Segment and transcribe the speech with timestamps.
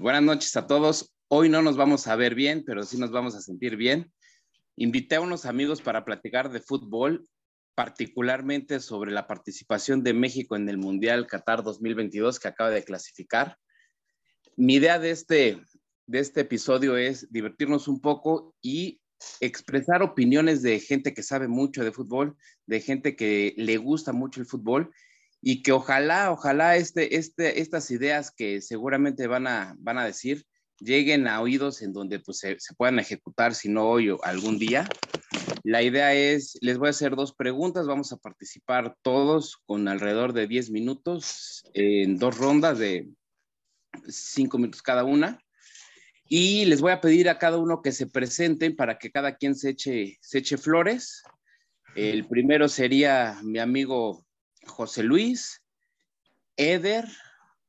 [0.00, 1.14] Buenas noches a todos.
[1.28, 4.10] Hoy no nos vamos a ver bien, pero sí nos vamos a sentir bien.
[4.76, 7.28] Invité a unos amigos para platicar de fútbol,
[7.74, 13.58] particularmente sobre la participación de México en el Mundial Qatar 2022 que acaba de clasificar.
[14.56, 15.60] Mi idea de este,
[16.06, 19.02] de este episodio es divertirnos un poco y
[19.40, 24.40] expresar opiniones de gente que sabe mucho de fútbol, de gente que le gusta mucho
[24.40, 24.90] el fútbol
[25.42, 30.46] y que ojalá, ojalá este, este, estas ideas que seguramente van a, van a decir
[30.80, 34.88] lleguen a oídos en donde pues, se, puedan ejecutar, si no hoy o algún día.
[35.62, 40.32] La idea es, les voy a hacer dos preguntas, vamos a participar todos con alrededor
[40.32, 43.08] de 10 minutos en dos rondas de
[44.08, 45.38] 5 minutos cada una.
[46.24, 49.54] Y les voy a pedir a cada uno que se presenten para que cada quien
[49.54, 51.22] se eche, se eche flores.
[51.96, 54.24] El primero sería mi amigo
[54.70, 55.62] José Luis,
[56.56, 57.04] Eder,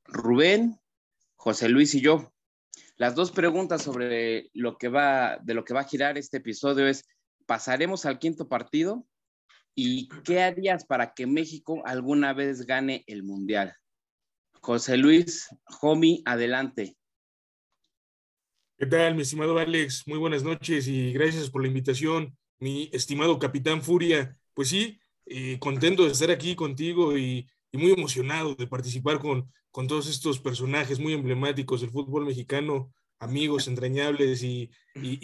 [0.05, 0.79] Rubén,
[1.35, 2.31] José Luis y yo.
[2.97, 6.87] Las dos preguntas sobre lo que va, de lo que va a girar este episodio
[6.87, 7.03] es,
[7.45, 9.07] ¿pasaremos al quinto partido?
[9.73, 13.75] ¿Y qué harías para que México alguna vez gane el Mundial?
[14.61, 16.95] José Luis, Jomi, adelante.
[18.77, 20.07] ¿Qué tal, mi estimado Alex?
[20.07, 24.37] Muy buenas noches y gracias por la invitación, mi estimado Capitán Furia.
[24.53, 25.00] Pues sí,
[25.33, 30.39] eh, contento de estar aquí contigo y, muy emocionado de participar con, con todos estos
[30.39, 34.69] personajes muy emblemáticos del fútbol mexicano, amigos entrañables y,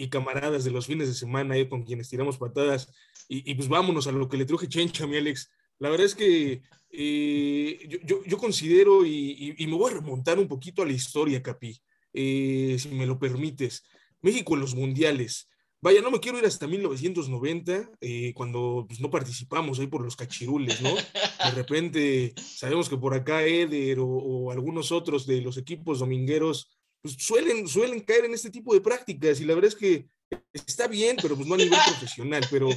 [0.08, 2.90] camaradas de los fines de semana eh, con quienes tiramos patadas.
[3.28, 5.50] Y, pues vámonos a lo que le truje Chencha, mi Alex.
[5.78, 10.80] La verdad es que eh, yo, yo, considero y, me voy a remontar un poquito
[10.80, 11.78] a la historia, Capi,
[12.14, 13.84] si me lo permites.
[14.22, 15.50] México en los mundiales.
[15.80, 20.16] Vaya, no me quiero ir hasta 1990, eh, cuando pues, no participamos ahí por los
[20.16, 20.94] cachirules, ¿no?
[20.94, 26.68] De repente sabemos que por acá Eder o, algunos otros de los equipos domingueros
[27.00, 30.08] pues, suelen, suelen caer en este tipo de prácticas y la verdad es que
[30.52, 32.70] está bien, pero pues no a nivel profesional, pero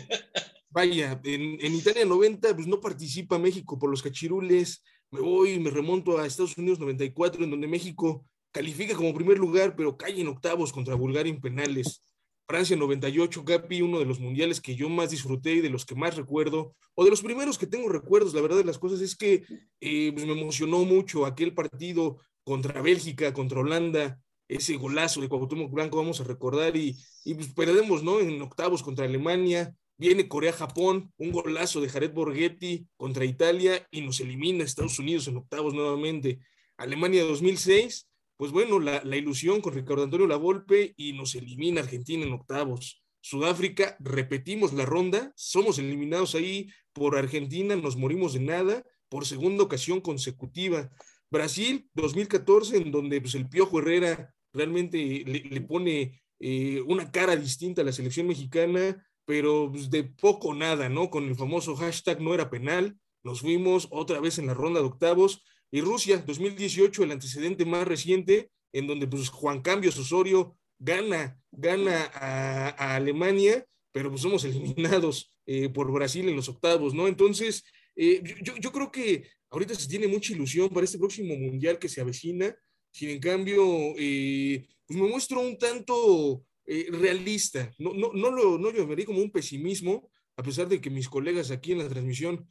[0.69, 5.71] vaya, en, en Italia 90 pues no participa México por los cachirules, me voy, me
[5.71, 10.27] remonto a Estados Unidos 94, en donde México califica como primer lugar, pero cae en
[10.27, 12.03] octavos contra Bulgaria en penales.
[12.51, 15.95] Francia 98, Gapi, uno de los mundiales que yo más disfruté y de los que
[15.95, 19.15] más recuerdo, o de los primeros que tengo recuerdos, la verdad de las cosas es
[19.15, 19.45] que
[19.79, 24.19] eh, pues, me emocionó mucho aquel partido contra Bélgica, contra Holanda,
[24.49, 28.19] ese golazo de Cuauhtémoc Blanco, vamos a recordar, y, y pues perdemos, ¿no?
[28.19, 34.19] En octavos contra Alemania, viene Corea-Japón, un golazo de Jared Borghetti contra Italia, y nos
[34.19, 36.39] elimina Estados Unidos en octavos nuevamente.
[36.75, 38.09] Alemania 2006,
[38.41, 43.03] pues bueno, la, ilusión con Ricardo Antonio Lavolpe y nos elimina Argentina en octavos.
[43.19, 49.63] Sudáfrica, repetimos la ronda, somos eliminados ahí por Argentina, nos morimos de nada por segunda
[49.63, 50.89] ocasión consecutiva.
[51.29, 57.83] Brasil, 2014, en donde pues, el Piojo Herrera realmente le, pone eh, una cara distinta
[57.83, 61.11] a la selección mexicana, pero pues, de poco nada, ¿no?
[61.11, 64.87] Con el famoso hashtag no era penal, nos fuimos otra vez en la ronda de
[64.87, 71.39] octavos y Rusia, 2018, el antecedente más reciente, en donde pues Juan Cambios Osorio gana,
[71.49, 77.07] gana a, Alemania, pero pues somos eliminados eh, por Brasil en los octavos, ¿no?
[77.07, 77.63] Entonces,
[77.95, 82.01] eh, yo, creo que ahorita se tiene mucha ilusión para este próximo mundial que se
[82.01, 82.53] avecina,
[82.91, 83.63] sin en cambio,
[83.97, 86.43] eh, pues me muestro un tanto
[86.89, 91.09] realista, no, no, no, lo, no vería como un pesimismo, a pesar de que mis
[91.09, 92.47] colegas aquí en la transmisión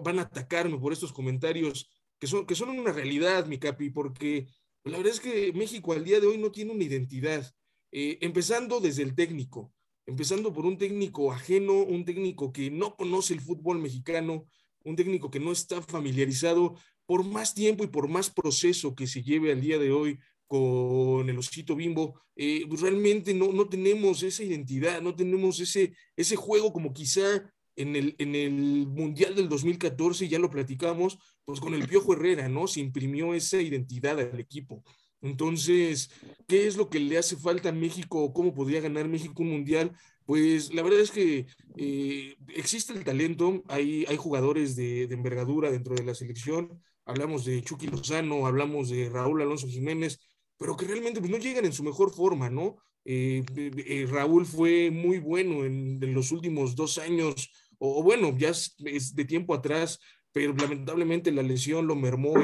[0.00, 1.90] van a atacarme por estos comentarios
[2.22, 4.46] que son, que son una realidad, mi capi, porque
[4.84, 7.52] la verdad es que México al día de hoy no tiene una identidad,
[7.90, 9.72] eh, empezando desde el técnico,
[10.06, 14.46] empezando por un técnico ajeno, un técnico que no conoce el fútbol mexicano,
[14.84, 19.24] un técnico que no está familiarizado por más tiempo y por más proceso que se
[19.24, 24.44] lleve al día de hoy con el osito bimbo, eh, realmente no, no tenemos esa
[24.44, 30.28] identidad, no tenemos ese, ese juego como quizá en el, en el Mundial del 2014,
[30.28, 32.66] ya lo platicamos, pues con el Piojo Herrera, ¿no?
[32.66, 34.82] Se imprimió esa identidad al equipo.
[35.22, 36.10] Entonces,
[36.48, 38.32] ¿qué es lo que le hace falta a México?
[38.32, 39.92] ¿Cómo podría ganar México un mundial?
[40.26, 45.94] Pues la verdad es que eh, existe el talento, hay, hay jugadores de, envergadura dentro
[45.94, 50.18] de la selección, hablamos de Chucky Lozano, hablamos de Raúl Alonso Jiménez,
[50.58, 52.76] pero que realmente pues, no llegan en su mejor forma, ¿no?
[53.04, 59.14] Eh, eh, Raúl fue muy bueno en, los últimos dos años, o, bueno, ya es,
[59.14, 59.98] de tiempo atrás,
[60.32, 62.34] pero lamentablemente la lesión lo mermó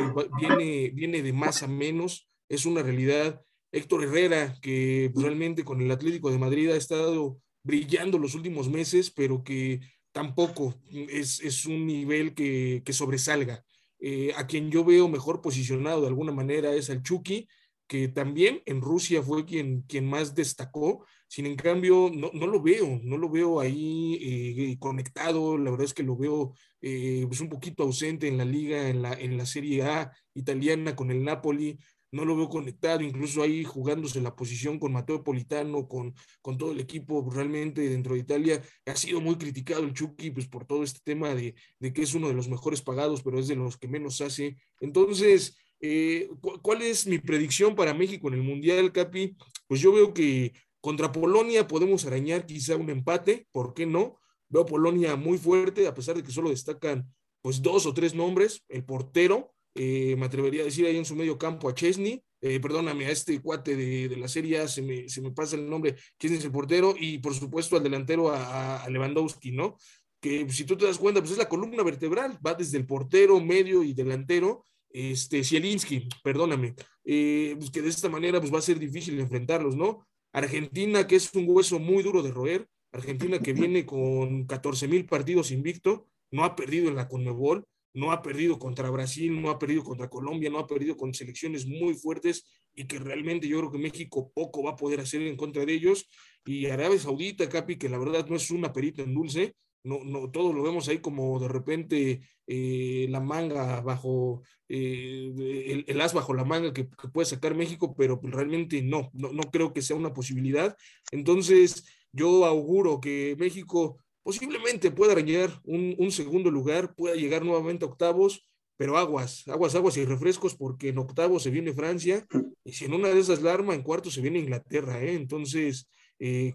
[0.41, 3.41] y viene, de más a menos, es una realidad.
[3.71, 9.11] Héctor Herrera, que realmente con el Atlético de Madrid ha estado brillando los últimos meses,
[9.11, 9.81] pero que
[10.13, 13.65] tampoco es, un nivel que, que sobresalga.
[14.01, 17.49] Eh, a quien yo veo mejor posicionado de alguna manera es al Chucky,
[17.89, 21.05] que también en Rusia fue quien, quien más destacó.
[21.27, 25.59] Sin en cambio, no, no lo veo, no lo veo ahí eh, conectado.
[25.59, 29.03] La verdad es que lo veo eh, pues un poquito ausente en la liga, en
[29.03, 31.79] la, en la Serie A italiana con el Napoli
[32.11, 36.73] no lo veo conectado, incluso ahí jugándose la posición con Mateo Politano, con, con todo
[36.73, 38.63] el equipo realmente dentro de Italia.
[38.87, 42.15] Ha sido muy criticado el Chucky pues, por todo este tema de, de que es
[42.15, 44.57] uno de los mejores pagados, pero es de los que menos hace.
[44.81, 46.29] Entonces, eh,
[46.63, 49.37] ¿cuál es mi predicción para México en el Mundial, Capi?
[49.67, 54.19] Pues yo veo que contra Polonia podemos arañar quizá un empate, ¿por qué no?
[54.49, 58.65] Veo Polonia muy fuerte, a pesar de que solo destacan pues dos o tres nombres,
[58.69, 62.61] el portero, eh, me atrevería a decir ahí en su medio campo a Chesney, eh,
[62.61, 66.39] perdóname, a este cuate de, la Serie se me, se me, pasa el nombre, Chesney
[66.39, 69.77] es el portero, y por supuesto al delantero a, Lewandowski, ¿no?
[70.21, 73.41] Que si tú te das cuenta, pues es la columna vertebral, va desde el portero,
[73.41, 76.75] medio y delantero, este, Zielinski, perdóname,
[77.05, 80.07] eh, pues que de esta manera pues va a ser difícil enfrentarlos, ¿no?
[80.33, 85.07] Argentina, que es un hueso muy duro de roer, Argentina que viene con 14 mil
[85.07, 89.59] partidos invicto, no ha perdido en la Conmebol, no ha perdido contra Brasil, no ha
[89.59, 92.45] perdido contra Colombia, no ha perdido con selecciones muy fuertes
[92.75, 95.73] y que realmente yo creo que México poco va a poder hacer en contra de
[95.73, 96.09] ellos.
[96.45, 99.55] Y Arabia Saudita, Capi, que la verdad no es una perita en dulce,
[99.85, 106.01] no, no, todo lo vemos ahí como de repente eh, la manga bajo, eh, el,
[106.01, 109.83] as bajo la manga que, puede sacar México, pero realmente no, no, no creo que
[109.83, 110.77] sea una posibilidad.
[111.13, 117.89] Entonces, yo auguro que México posiblemente pueda arañar un, segundo lugar, pueda llegar nuevamente a
[117.89, 118.47] octavos,
[118.77, 122.27] pero aguas, aguas, aguas y refrescos, porque en octavos se viene Francia,
[122.65, 125.15] y si en una de esas la arma, en cuarto se viene Inglaterra, ¿eh?
[125.15, 125.89] entonces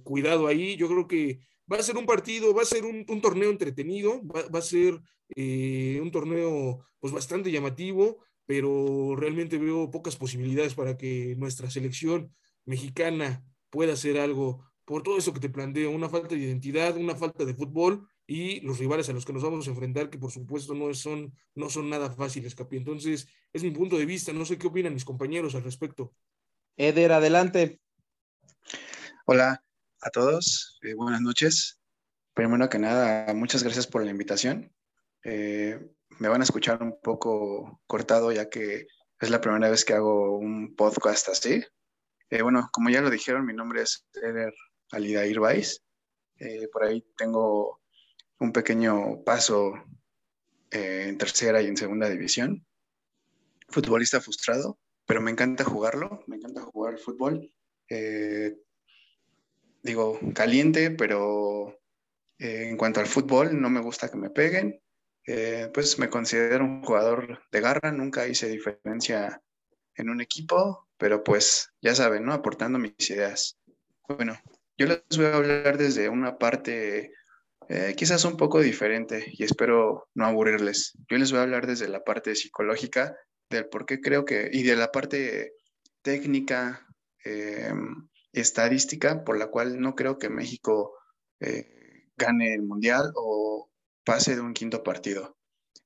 [0.04, 1.40] cuidado ahí, yo creo que
[1.74, 5.02] va a ser un partido, va a ser un, torneo entretenido, va, a ser
[5.36, 12.34] eh, un torneo pues bastante llamativo, pero realmente veo pocas posibilidades para que nuestra selección
[12.66, 17.16] mexicana pueda hacer algo por todo eso que te planteo, una falta de identidad, una
[17.16, 20.32] falta de fútbol y los rivales a los que nos vamos a enfrentar, que por
[20.32, 22.78] supuesto no son, no son nada fáciles, Capi.
[22.78, 26.14] Entonces, es mi punto de vista, no sé qué opinan mis compañeros al respecto.
[26.78, 27.80] Eder, adelante.
[29.26, 29.64] Hola
[30.04, 31.80] a todos, eh, buenas noches.
[32.34, 34.74] Primero que nada, muchas gracias por la invitación.
[35.24, 35.80] Eh,
[36.20, 38.88] me van a escuchar un poco cortado ya que
[39.20, 41.64] es la primera vez que hago un podcast así.
[42.30, 44.54] Eh, bueno, como ya lo dijeron, mi nombre es Eder
[44.92, 45.82] Alida Irbais.
[46.38, 47.82] Eh, por ahí tengo
[48.40, 49.74] un pequeño paso
[50.72, 52.66] eh, en tercera y en segunda división.
[53.70, 57.50] Futbolista frustrado, pero me encanta jugarlo, me encanta jugar fútbol.
[57.90, 58.58] Eh,
[59.84, 61.80] digo, caliente, pero
[62.40, 64.82] en cuanto al fútbol, no me gusta que me peguen.
[65.74, 69.42] pues me considero un jugador de garra, nunca hice diferencia
[69.96, 72.34] en un equipo, pero pues ya saben, ¿no?
[72.34, 73.58] Aportando mis ideas.
[74.08, 74.38] Bueno,
[74.78, 77.12] yo les voy a hablar desde una parte
[77.70, 80.94] eh, quizás un poco diferente y espero no aburrirles.
[81.10, 83.16] Yo les voy a hablar desde la parte psicológica,
[83.50, 85.54] del por qué creo que, y de la parte
[86.02, 86.86] técnica,
[87.24, 87.72] eh,
[88.34, 90.98] estadística, por la cual no creo que México
[91.40, 93.70] eh, gane el Mundial o
[94.04, 95.38] pase de un quinto partido.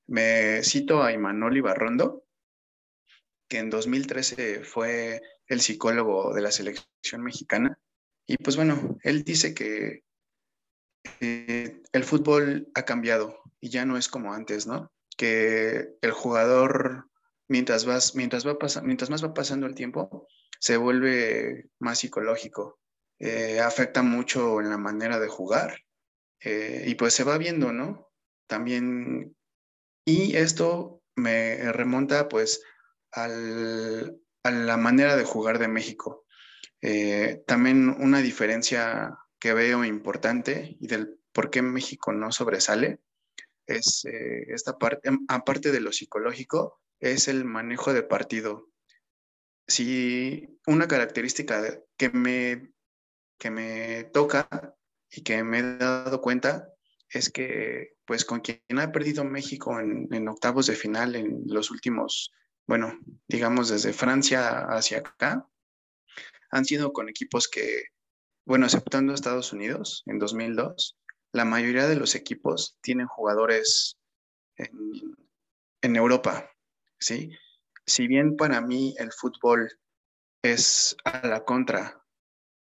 [0.06, 2.24] Me cito a Imanol Ibarrondo,
[3.48, 7.78] que en 2013 fue el psicólogo de la selección mexicana
[8.26, 10.04] y pues bueno, él dice que
[11.20, 14.92] eh, el fútbol ha cambiado y ya no es como antes, ¿no?
[15.16, 17.08] Que el jugador,
[17.48, 22.78] mientras, vas, mientras, va mientras más va pasando el tiempo, se vuelve más psicológico,
[23.18, 25.84] eh, afecta mucho en la manera de jugar
[26.40, 28.12] eh, y pues se va viendo, ¿no?
[28.46, 29.36] También,
[30.04, 32.62] y esto me remonta pues
[33.10, 36.24] al, a la manera de jugar de México.
[36.80, 43.00] Eh, también una diferencia que veo importante y del por qué México no sobresale
[43.66, 48.70] es esta parte, aparte de lo psicológico, es el manejo de partido.
[49.68, 51.62] Si una característica
[51.96, 52.72] que me,
[53.38, 54.74] que me toca
[55.10, 56.72] y que me he dado cuenta
[57.10, 61.70] es que, pues, con quien ha perdido México en, en octavos de final en los
[61.70, 62.32] últimos,
[62.66, 62.98] bueno,
[63.28, 65.48] digamos desde Francia hacia acá,
[66.50, 67.84] han sido con equipos que,
[68.44, 70.98] bueno, aceptando Estados Unidos en 2002,
[71.32, 73.98] la mayoría de los equipos tienen jugadores
[74.56, 74.70] en,
[75.82, 76.50] en Europa,
[76.98, 77.30] ¿sí?
[77.88, 79.66] Si bien para mí el fútbol
[80.42, 82.04] es a la contra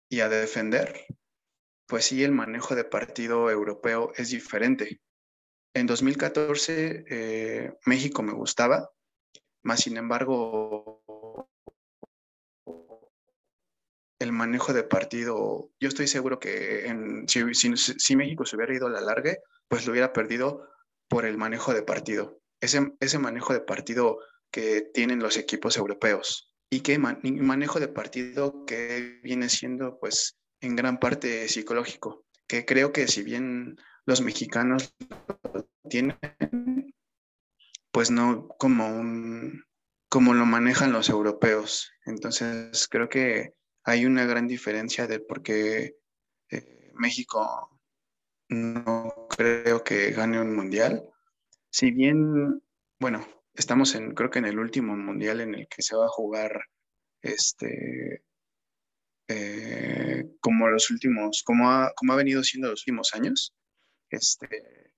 [0.09, 1.05] y a defender,
[1.85, 5.01] pues sí, el manejo de partido europeo es diferente.
[5.75, 8.89] En 2014 eh, México me gustaba,
[9.63, 11.03] más sin embargo
[14.19, 16.85] el manejo de partido, yo estoy seguro que
[17.27, 19.35] si, si, México se hubiera ido a la larga,
[19.67, 20.69] pues lo hubiera perdido
[21.09, 22.39] por el manejo de partido.
[22.61, 24.19] Ese, ese manejo de partido
[24.51, 30.75] que tienen los equipos europeos y que manejo de partido que viene siendo pues en
[30.75, 34.93] gran parte psicológico, que creo que si bien los mexicanos
[35.53, 36.17] lo tienen,
[37.91, 39.63] pues no como un
[40.11, 41.93] como lo manejan los europeos.
[42.05, 43.53] Entonces creo que
[43.83, 45.95] hay una gran diferencia de por qué
[46.49, 47.79] eh, México
[48.49, 51.09] no creo que gane un mundial.
[51.69, 52.61] Si bien,
[52.99, 56.09] bueno, estamos en, creo que en el último mundial en el que se va a
[56.09, 56.61] jugar
[57.21, 58.23] este
[59.33, 63.53] eh, como los últimos, como ha, como ha venido siendo los últimos años.
[64.09, 64.91] Este,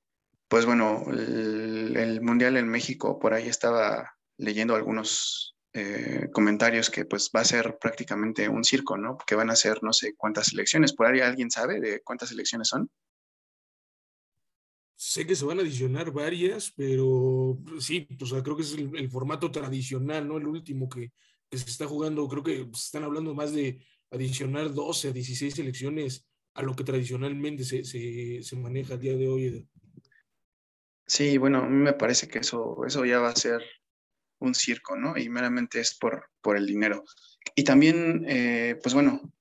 [0.47, 7.29] pues bueno, el, mundial en México, por ahí estaba leyendo algunos eh, comentarios que pues
[7.35, 9.17] va a ser prácticamente un circo, ¿no?
[9.17, 10.93] Que van a ser no sé cuántas elecciones.
[10.93, 12.89] ¿Por ahí alguien sabe de cuántas elecciones son?
[15.05, 19.09] Sé que se van a adicionar varias, pero sí, o sea, creo que es el,
[19.11, 20.37] formato tradicional, ¿no?
[20.37, 21.11] El último que,
[21.51, 26.25] se está jugando, creo que se están hablando más de adicionar 12 a 16 elecciones
[26.53, 29.67] a lo que tradicionalmente se, se, maneja a día de hoy.
[31.05, 33.61] Sí, bueno, a mí me parece que eso, eso ya va a ser
[34.39, 35.17] un circo, ¿no?
[35.17, 37.03] Y meramente es por, por el dinero.
[37.55, 39.33] Y también, eh, pues bueno,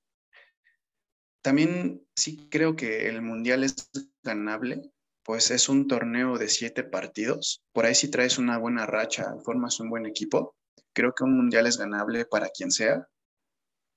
[1.41, 3.89] también sí creo que el Mundial es
[4.23, 4.91] ganable,
[5.23, 7.63] pues es un torneo de siete partidos.
[7.71, 10.55] Por ahí si traes una buena racha, formas un buen equipo,
[10.93, 13.07] creo que un Mundial es ganable para quien sea.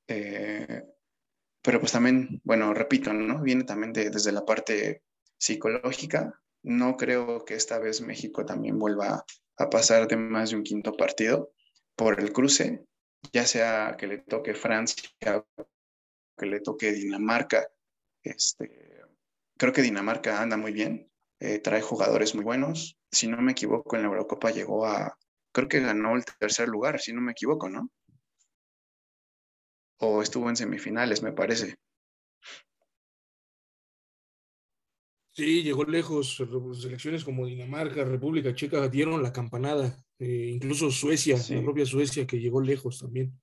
[0.08, 0.82] Eh,
[1.62, 3.42] pero pues también, bueno, repito, ¿no?
[3.42, 5.02] Viene también desde la parte
[5.38, 6.40] psicológica.
[6.62, 9.24] No creo que esta vez México también vuelva
[9.58, 11.52] a pasar de más de un quinto partido
[11.96, 12.84] por el cruce,
[13.32, 15.08] ya sea que le toque Francia
[16.36, 17.66] que le toque Dinamarca.
[18.22, 19.00] Este,
[19.56, 22.96] creo que Dinamarca anda muy bien, eh, trae jugadores muy buenos.
[23.10, 25.16] Si no me equivoco, en la Eurocopa llegó a,
[25.52, 27.90] creo que ganó el tercer lugar, si no me equivoco, ¿no?
[29.98, 31.76] O estuvo en semifinales, me parece.
[35.32, 36.42] Sí, llegó lejos.
[36.80, 40.02] Selecciones como Dinamarca, República Checa dieron la campanada.
[40.18, 43.38] Eh, incluso Suecia, la propia Suecia, que llegó lejos también.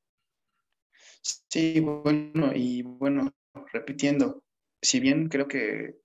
[1.22, 3.32] Sí, bueno, y bueno,
[3.72, 4.44] repitiendo,
[4.82, 6.03] si bien creo que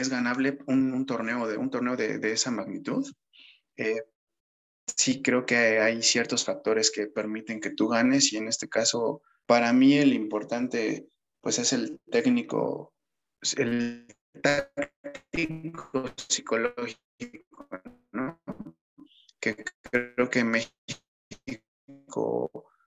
[0.00, 3.06] es ganable un, torneo de un torneo de, esa magnitud,
[3.76, 4.02] eh,
[4.86, 9.22] sí creo que hay ciertos factores que permiten que tú ganes y en este caso,
[9.46, 11.08] para mí el importante,
[11.40, 12.94] pues es el técnico,
[13.56, 14.06] el
[14.42, 17.68] táctico psicológico,
[18.12, 18.40] ¿no?
[19.40, 19.56] Que
[19.90, 20.70] creo que México,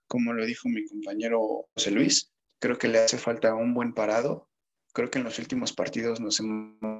[0.06, 4.48] como lo dijo mi compañero José Luis, creo que le hace falta un buen parado.
[4.92, 6.99] Creo que en los últimos partidos nos hemos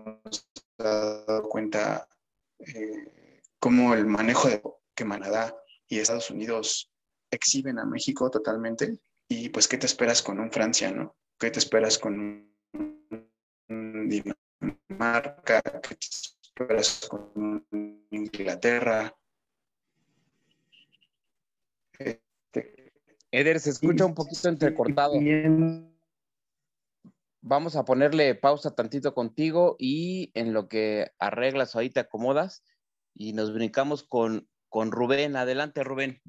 [0.78, 2.08] dado cuenta
[2.58, 4.62] eh, cómo el manejo de
[4.94, 5.54] que Manadá
[5.88, 6.90] y Estados Unidos
[7.30, 8.98] exhiben a México totalmente.
[9.28, 11.16] Y pues, ¿qué te esperas con un Francia, no?
[11.38, 12.50] ¿Qué te esperas con un
[13.70, 15.96] Dinamarca, que
[16.42, 17.64] esperas con
[18.10, 19.16] Inglaterra.
[21.98, 22.92] Este,
[23.30, 25.14] Eder, se escucha un poquito entrecortado.
[27.42, 32.62] Vamos a ponerle pausa tantito contigo y en lo que arreglas ahí te acomodas
[33.14, 35.36] y nos brincamos con, con Rubén.
[35.36, 36.20] Adelante, Rubén.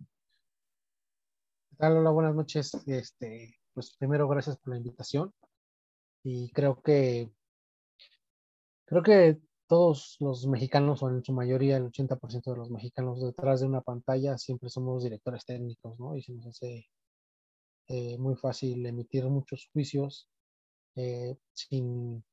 [1.77, 2.72] Hola, buenas noches.
[2.88, 5.34] Este, pues primero, gracias por la invitación.
[6.24, 7.32] Y creo que
[8.91, 13.62] Creo que todos los mexicanos, o en su mayoría el 80% de los mexicanos detrás
[13.62, 16.13] de una pantalla siempre somos directores técnicos, ¿no?
[16.18, 16.89] Y se nos hace
[17.88, 20.30] eh, muy fácil emitir muchos juicios
[20.95, 22.24] eh, sin,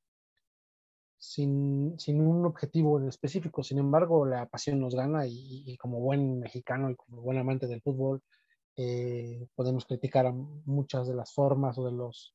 [1.19, 3.63] sin, sin, un objetivo específico.
[3.63, 7.83] Sin embargo, la pasión nos gana y, como buen mexicano y como buen amante del
[7.83, 8.23] fútbol,
[8.77, 12.35] eh, podemos criticar muchas de las formas o de los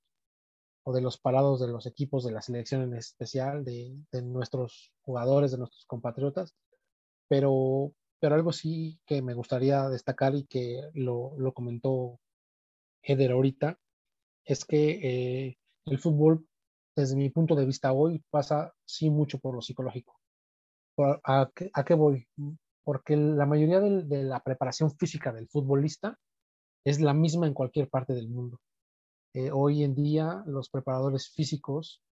[0.84, 4.92] o de los parados de los equipos de la selección en especial, de, de nuestros
[5.02, 6.54] jugadores, de nuestros compatriotas,
[7.28, 12.20] pero, pero algo sí que me gustaría destacar y que lo, lo comentó
[13.02, 13.80] Eder ahorita,
[14.46, 16.48] es que eh, el fútbol,
[16.96, 20.20] desde mi punto de vista hoy, pasa sí mucho por lo psicológico.
[20.98, 22.28] ¿A qué, voy?
[22.84, 26.18] Porque la mayoría de, de la preparación física del futbolista
[26.86, 28.60] es la misma en cualquier parte del mundo
[29.36, 32.04] eh, hoy en día los preparadores físicos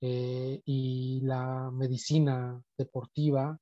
[0.00, 3.58] eh, y la medicina deportiva,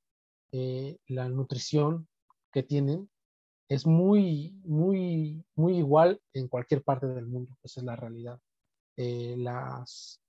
[0.53, 2.07] eh, la nutrición
[2.53, 3.11] que tienen,
[3.69, 7.57] es muy, muy, muy igual en cualquier parte del mundo.
[7.65, 8.39] Esa es la realidad.
[8.97, 10.21] Eh, las,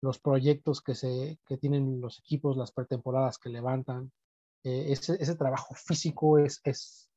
[0.00, 4.12] los proyectos que, se, que tienen los equipos, las pretemporadas que levantan.
[4.64, 7.10] Eh, ese, ese, trabajo físico es, es,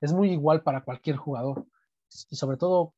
[0.00, 1.66] es, muy igual para cualquier jugador.
[2.30, 2.94] Y sobre todo,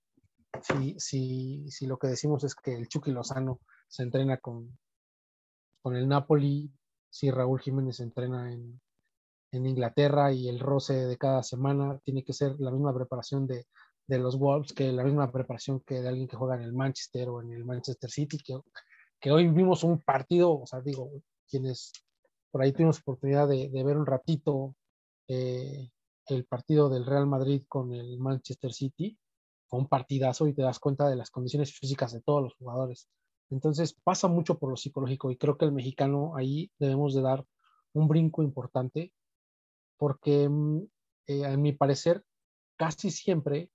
[0.62, 4.78] si, si, si lo que decimos es que el Chucky Lozano se entrena con,
[5.82, 6.72] con el Napoli,
[7.08, 8.80] si Raúl Jiménez se entrena en,
[9.52, 13.66] en Inglaterra y el roce de cada semana tiene que ser la misma preparación de,
[14.10, 17.28] de los Wolves que la misma preparación que de alguien que juega en el Manchester
[17.28, 18.58] o en el Manchester City, que,
[19.20, 21.10] que hoy vimos un partido, o sea, digo,
[21.48, 21.92] quienes
[22.50, 24.74] por ahí tuvimos oportunidad de, de ver un ratito
[25.28, 25.88] eh,
[26.26, 29.16] el partido del Real Madrid con el Manchester City,
[29.68, 33.08] fue un partidazo y te das cuenta de las condiciones físicas de todos los jugadores.
[33.50, 37.44] Entonces pasa mucho por lo psicológico y creo que el mexicano ahí debemos de dar
[37.92, 39.12] un brinco importante
[39.96, 40.82] porque mm,
[41.28, 42.24] eh, a mi parecer
[42.76, 43.70] casi siempre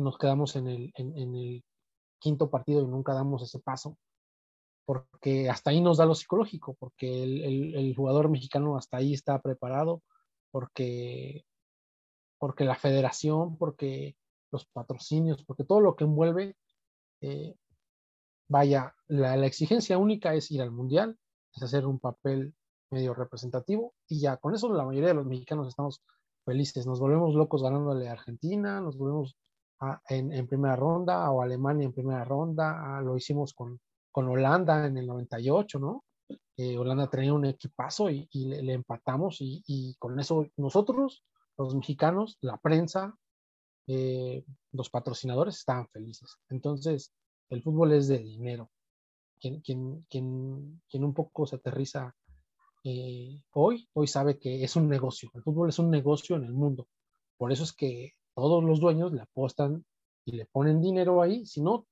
[0.00, 1.64] nos quedamos en el,
[2.18, 3.96] quinto partido y nunca damos ese paso,
[4.84, 10.02] porque hasta ahí nos da lo psicológico, porque el, jugador mexicano hasta ahí está preparado,
[10.50, 11.44] porque,
[12.38, 14.16] porque la federación, porque
[14.50, 16.56] los patrocinios, porque todo lo que envuelve,
[17.22, 17.54] eh,
[18.48, 21.18] vaya, la, exigencia única es ir al mundial,
[21.54, 22.54] es hacer un papel
[22.90, 26.02] medio representativo y ya con eso la mayoría de los mexicanos estamos
[26.44, 29.36] felices, nos volvemos locos ganándole a Argentina, nos volvemos
[30.08, 33.80] en, en, primera ronda o Alemania en primera ronda, lo hicimos con,
[34.12, 36.04] con Holanda en el 98, ¿no?
[36.56, 41.24] Eh, Holanda tenía un equipazo y, y le, empatamos y, y, con eso nosotros,
[41.56, 43.14] los mexicanos, la prensa,
[43.86, 46.36] eh, los patrocinadores estaban felices.
[46.48, 47.12] Entonces,
[47.48, 48.70] el fútbol es de dinero.
[49.40, 52.14] Quien, quien, quien, quien un poco se aterriza
[52.84, 55.30] eh, hoy, hoy sabe que es un negocio.
[55.34, 56.88] El fútbol es un negocio en el mundo.
[57.38, 59.84] Por eso es que todos los dueños le apuestan
[60.24, 61.44] y le ponen dinero ahí.
[61.44, 61.86] Si no,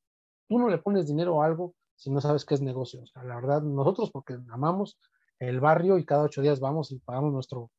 [0.48, 3.02] tú no le pones dinero a algo si no sabes qué es negocio.
[3.02, 4.98] O sea, la verdad, nosotros porque amamos
[5.38, 7.70] el barrio y cada ocho días vamos y pagamos nuestro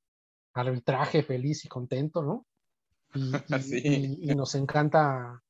[0.54, 2.46] arbitraje feliz y contento, ¿no?
[3.16, 3.32] Y,
[4.28, 5.42] y, y nos encanta,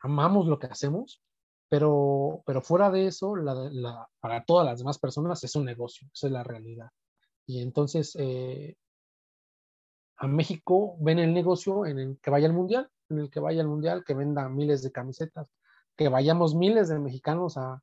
[0.00, 1.22] amamos lo que hacemos,
[1.68, 6.26] pero, pero fuera de eso, la, para todas las demás personas es un negocio, esa
[6.26, 6.90] es la realidad.
[7.46, 8.76] Y entonces, eh,
[10.18, 13.62] a México ven el negocio en el que vaya al mundial, en el que vaya
[13.62, 15.48] al mundial, que venda miles de camisetas,
[15.96, 17.82] que vayamos miles de mexicanos a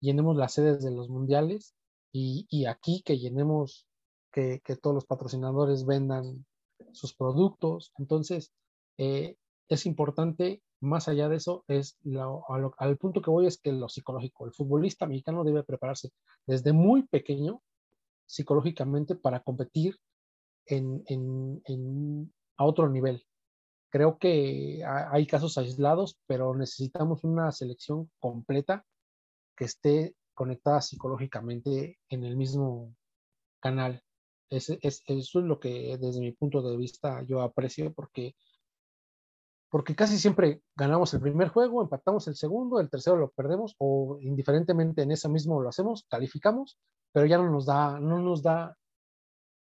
[0.00, 1.74] llenemos las sedes de los mundiales
[2.12, 3.86] y, aquí que llenemos,
[4.32, 6.46] que, todos los patrocinadores vendan
[6.92, 7.92] sus productos.
[7.98, 8.52] Entonces,
[8.98, 9.36] eh,
[9.68, 11.98] es importante más allá de eso, es
[12.78, 16.10] al punto que voy es que lo psicológico, el futbolista mexicano debe prepararse
[16.46, 17.62] desde muy pequeño
[18.26, 19.96] psicológicamente para competir
[20.66, 23.24] en, a otro nivel.
[23.90, 28.84] Creo que hay casos aislados, pero necesitamos una selección completa
[29.56, 32.94] que esté conectada psicológicamente en el mismo
[33.60, 34.02] canal.
[34.50, 38.34] Es, es, eso es lo que desde mi punto de vista yo aprecio porque
[39.74, 44.18] porque casi siempre ganamos el primer juego, empatamos el segundo, el tercero lo perdemos o
[44.20, 46.78] indiferentemente en ese mismo lo hacemos, calificamos,
[47.10, 48.76] pero ya no nos da, no nos da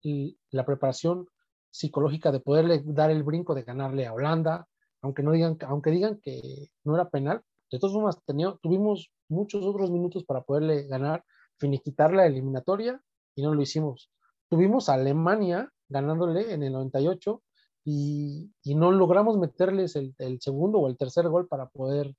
[0.02, 1.28] la preparación
[1.72, 4.68] psicológica de poderle dar el brinco de ganarle a Holanda,
[5.02, 8.20] aunque no digan, aunque digan que no era penal, de todas formas
[8.62, 11.24] tuvimos muchos otros minutos para poderle ganar,
[11.58, 13.02] finiquitar la eliminatoria
[13.36, 14.10] y no lo hicimos.
[14.50, 17.42] Tuvimos a Alemania ganándole en el 98
[17.86, 22.16] y, no logramos meterles el, segundo o el tercer gol para poder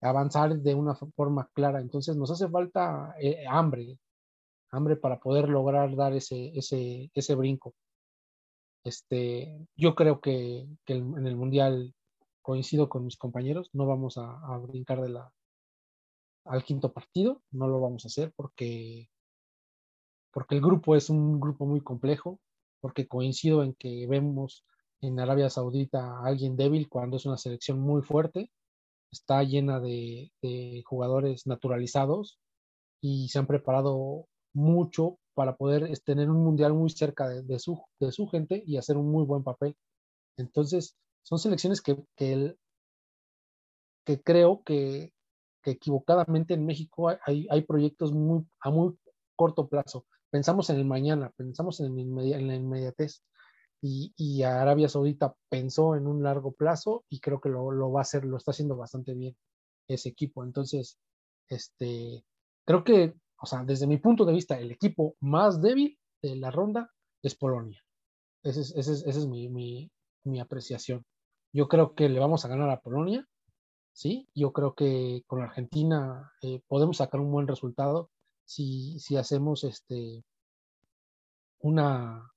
[0.00, 1.80] avanzar de una forma clara.
[1.80, 3.98] Entonces nos hace falta eh, hambre,
[4.70, 7.74] hambre para poder lograr dar ese, ese, ese brinco.
[8.84, 11.94] Este, yo creo que, en el Mundial
[12.42, 15.32] coincido con mis compañeros, no vamos a, a, brincar de la,
[16.44, 19.08] al quinto partido, no lo vamos a hacer porque,
[20.32, 22.38] porque el grupo es un grupo muy complejo,
[22.80, 24.64] porque coincido en que vemos
[25.00, 28.50] en Arabia Saudita alguien débil cuando es una selección muy fuerte.
[29.10, 30.30] Está llena de,
[30.84, 32.38] jugadores naturalizados
[33.00, 38.10] y se han preparado mucho para poder tener un mundial muy cerca de, su, de
[38.10, 39.76] su gente y hacer un muy buen papel.
[40.38, 42.56] Entonces, son selecciones que, que,
[44.04, 45.12] que creo que,
[45.62, 48.96] que, equivocadamente en México hay, hay proyectos muy, a muy
[49.36, 50.06] corto plazo.
[50.30, 53.22] Pensamos en el mañana, pensamos en, en la inmediatez
[53.82, 58.02] y, Arabia Saudita pensó en un largo plazo y creo que lo, lo, va a
[58.02, 59.36] hacer, lo está haciendo bastante bien
[59.88, 60.44] ese equipo.
[60.44, 60.98] Entonces,
[61.48, 62.24] este,
[62.64, 66.50] creo que, o sea, desde mi punto de vista, el equipo más débil de la
[66.50, 66.90] ronda
[67.22, 67.82] es Polonia.
[68.42, 69.90] Esa es, ese es, ese es mi, mi,
[70.24, 71.04] mi, apreciación.
[71.52, 73.26] Yo creo que le vamos a ganar a Polonia
[73.96, 74.28] ¿sí?
[74.34, 78.10] Yo creo que con Argentina eh, podemos sacar un buen resultado
[78.44, 80.22] si, si hacemos este,
[81.60, 82.30] una,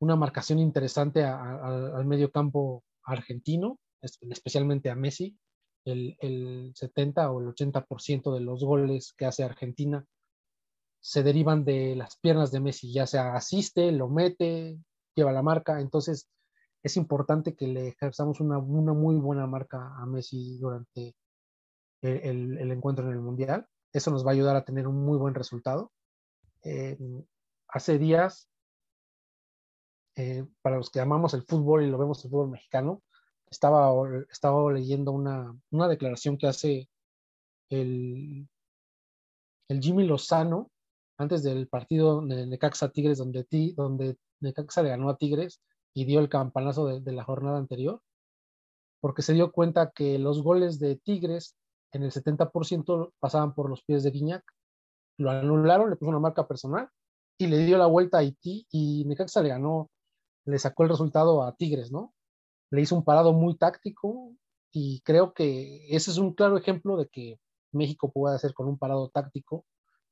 [0.00, 5.34] una marcación interesante al medio campo argentino, especialmente a Messi.
[5.84, 10.04] El, el 70 o el 80% de los goles que hace Argentina
[11.04, 14.78] se derivan de las piernas de Messi, ya sea asiste, lo mete,
[15.14, 15.78] lleva la marca.
[15.78, 16.30] Entonces,
[16.82, 21.14] es importante que le ejerzamos una, muy buena marca a Messi durante
[22.00, 23.66] el, encuentro en el Mundial.
[23.92, 25.92] Eso nos va a ayudar a tener un muy buen resultado.
[26.62, 26.96] Eh,
[27.68, 28.48] hace días,
[30.16, 33.02] eh, para los que amamos el fútbol y lo vemos el fútbol mexicano,
[33.54, 33.90] estaba,
[34.30, 36.88] estaba leyendo una, declaración que hace
[37.70, 38.48] el,
[39.68, 40.70] el Jimmy Lozano
[41.16, 45.60] antes del partido de Necaxa Tigres, donde, donde Necaxa le ganó a Tigres
[45.94, 48.02] y dio el campanazo de, la jornada anterior,
[49.00, 51.56] porque se dio cuenta que los goles de Tigres
[51.92, 54.44] en el 70% pasaban por los pies de Guiñac.
[55.18, 56.88] Lo anularon, le puso una marca personal
[57.38, 59.88] y le dio la vuelta a Haití y Necaxa le ganó,
[60.44, 62.13] le sacó el resultado a Tigres, ¿no?
[62.70, 64.32] Le hizo un parado muy táctico
[64.72, 67.38] y creo que ese es un claro ejemplo de que
[67.72, 69.64] México puede hacer con un parado táctico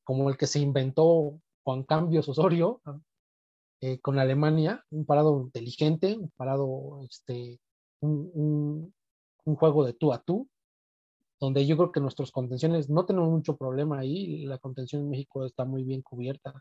[0.05, 2.81] como el que se inventó Juan Cambios Osorio
[3.81, 7.61] eh, con Alemania, un parado inteligente, un parado, este,
[8.01, 8.93] un,
[9.45, 10.49] juego de tú a tú,
[11.41, 15.45] donde yo creo que nuestros contenciones no tenemos mucho problema ahí, la contención en México
[15.45, 16.55] está muy bien cubierta.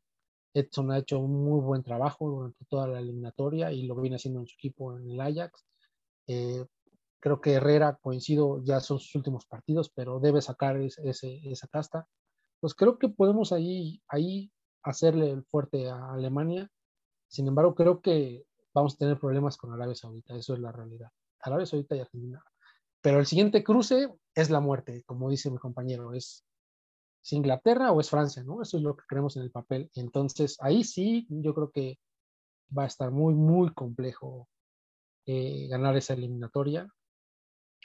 [0.54, 4.40] Edson ha hecho un muy buen trabajo durante toda la eliminatoria y lo viene haciendo
[4.40, 5.64] en su equipo en el Ajax.
[6.28, 6.66] Eh,
[7.20, 12.08] creo que Herrera, coincido, ya son sus últimos partidos, pero debe sacar esa casta
[12.62, 14.52] pues creo que podemos ahí, ahí
[14.84, 16.70] hacerle el fuerte a Alemania.
[17.28, 21.10] Sin embargo, creo que vamos a tener problemas con Arabia Saudita, eso es la realidad.
[21.42, 22.42] Arabia Saudita y Argentina.
[23.02, 26.46] Pero el siguiente cruce es la muerte, como dice mi compañero, es,
[27.32, 28.64] Inglaterra o es Francia, ¿no?
[28.64, 29.92] Eso es lo que creemos en el papel.
[29.94, 32.00] Entonces, ahí sí, yo creo que
[32.76, 34.48] va a estar muy, muy complejo
[35.26, 36.88] eh, ganar esa eliminatoria.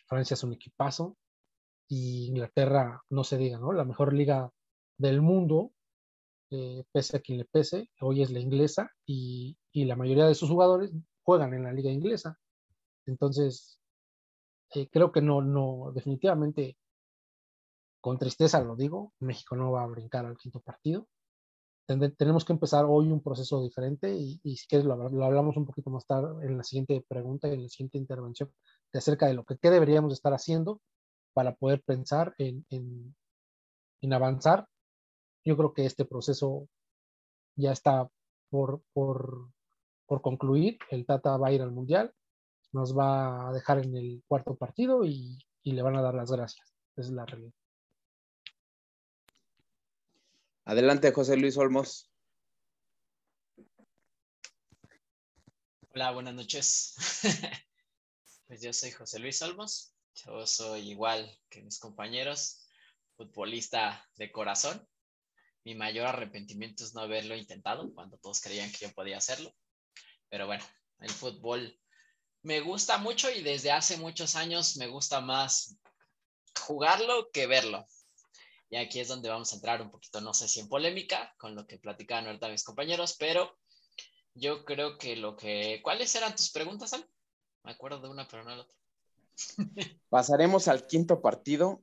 [0.07, 1.17] Francia es un equipazo
[1.89, 3.73] y Inglaterra, no se diga, ¿no?
[3.73, 4.51] La mejor liga
[4.99, 5.73] del mundo,
[6.51, 10.49] eh, pese a quien le pese, hoy es la inglesa y, la mayoría de sus
[10.49, 10.91] jugadores
[11.23, 12.39] juegan en la liga inglesa.
[13.07, 13.79] Entonces,
[14.75, 16.79] eh, creo que no, no, definitivamente,
[18.01, 21.09] con tristeza lo digo, México no va a brincar al quinto partido.
[21.87, 24.95] Tenemos que empezar hoy un proceso diferente y, si quieres lo,
[25.25, 28.53] hablamos un poquito más tarde en la siguiente pregunta, en la siguiente intervención,
[28.93, 30.81] de acerca de lo que deberíamos estar haciendo
[31.33, 34.67] para poder pensar en, en avanzar
[35.47, 36.69] yo creo que este proceso
[37.55, 38.11] ya está
[38.51, 39.53] por, por,
[40.21, 40.79] concluir.
[40.91, 42.13] El Tata va a ir al Mundial,
[42.73, 46.75] nos va a dejar en el cuarto partido y, le van a dar las gracias.
[46.97, 47.53] Esa es la realidad.
[50.67, 52.11] Adelante, José Luis Olmos.
[55.95, 56.95] Hola, buenas noches.
[58.47, 59.95] pues yo soy José Luis Olmos.
[60.15, 62.69] Yo soy igual que mis compañeros,
[63.17, 64.87] futbolista de corazón
[65.67, 69.53] mi mayor arrepentimiento es no haberlo intentado cuando todos creían que yo podía hacerlo.
[70.29, 70.65] Pero bueno,
[71.01, 71.77] el fútbol
[72.43, 75.77] me gusta mucho y desde hace muchos años me gusta más
[76.61, 77.85] jugarlo que verlo.
[78.69, 81.55] Y aquí es donde vamos a entrar un poquito, no sé si en polémica con
[81.55, 83.57] lo que platicaban ahorita mis compañeros, pero
[84.35, 85.81] yo creo que lo que...
[85.83, 87.09] ¿Cuáles eran tus preguntas, Al?
[87.63, 88.77] Me acuerdo de una, pero no de la otra.
[90.09, 91.83] Pasaremos al quinto partido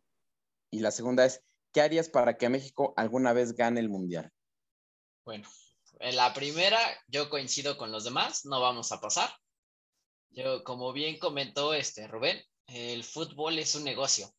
[0.71, 4.31] y la segunda es, ¿qué harías para que México alguna vez gane el Mundial?
[5.25, 5.47] Bueno,
[5.99, 9.29] en la primera yo coincido con los demás, no vamos a pasar.
[10.31, 14.33] Yo, como bien comentó este Rubén, el fútbol es un negocio.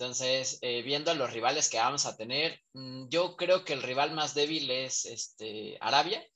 [0.00, 3.82] Entonces, eh, viendo a los rivales que vamos a tener, mm, yo creo que el
[3.82, 6.26] rival más débil es este, Arabia,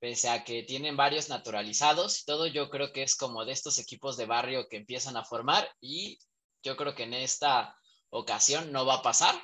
[0.00, 3.78] pese a que tienen varios naturalizados y todo, yo creo que es como de estos
[3.78, 6.18] equipos de barrio que empiezan a formar y
[6.64, 7.78] yo creo que en esta
[8.10, 9.40] ocasión no va a pasar,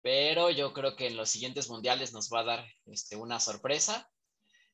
[0.00, 4.08] pero yo creo que en los siguientes mundiales nos va a dar este, una sorpresa.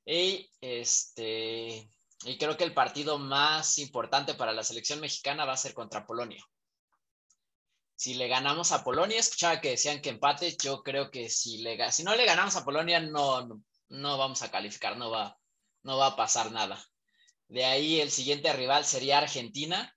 [0.07, 1.91] Y, este,
[2.25, 6.07] y creo que el partido más importante para la selección mexicana va a ser contra
[6.07, 6.47] Polonia.
[8.03, 11.63] Si le ganamos a Polonia, escuchaba que decían que empate, yo creo que si,
[12.03, 15.39] no le ganamos a Polonia no, no, no vamos a calificar, no va,
[15.85, 16.85] no va a pasar nada.
[17.47, 19.97] De ahí el siguiente rival sería Argentina,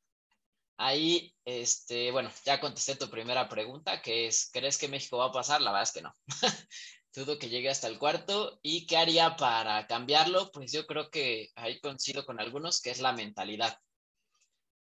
[0.78, 5.32] Ahí, este, bueno, ya contesté tu primera pregunta, que es, ¿crees que México va a
[5.32, 5.62] pasar?
[5.62, 6.14] La verdad es que no.
[7.16, 8.60] Dudo que llegue hasta el cuarto.
[8.62, 10.52] ¿Y qué haría para cambiarlo?
[10.52, 13.80] Pues yo creo que ahí coincido con algunos, que es la mentalidad,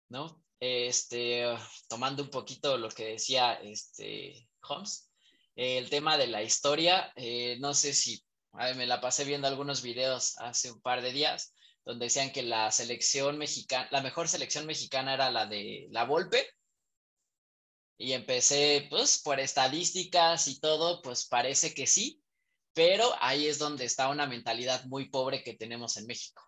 [0.10, 0.44] ¿no?
[0.64, 1.46] Este,
[1.90, 5.10] tomando un poquito lo que decía este, Holmes,
[5.56, 8.24] el tema de la historia, eh, no sé si
[8.54, 11.54] me la pasé viendo algunos videos hace un par de días
[11.86, 16.48] donde decían que la selección mexicana, la mejor selección mexicana era la de la Volpe.
[17.98, 22.22] Y empecé, pues, por estadísticas y todo, pues parece que sí,
[22.74, 26.42] pero ahí es donde está una mentalidad muy pobre que tenemos en México.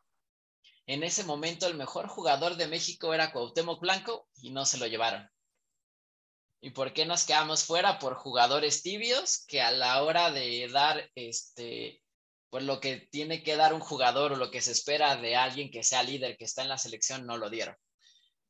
[0.88, 4.86] En ese momento el mejor jugador de México era Cuauhtémoc Blanco y no se lo
[4.86, 5.30] llevaron.
[6.62, 8.00] ¿Y por qué nos quedamos fuera?
[8.00, 12.02] Por jugadores tibios que a la hora de dar este,
[12.50, 15.69] pues lo que tiene que dar un jugador o lo que se espera de alguien
[15.69, 17.76] que sea líder, que está en la selección, no lo dieron.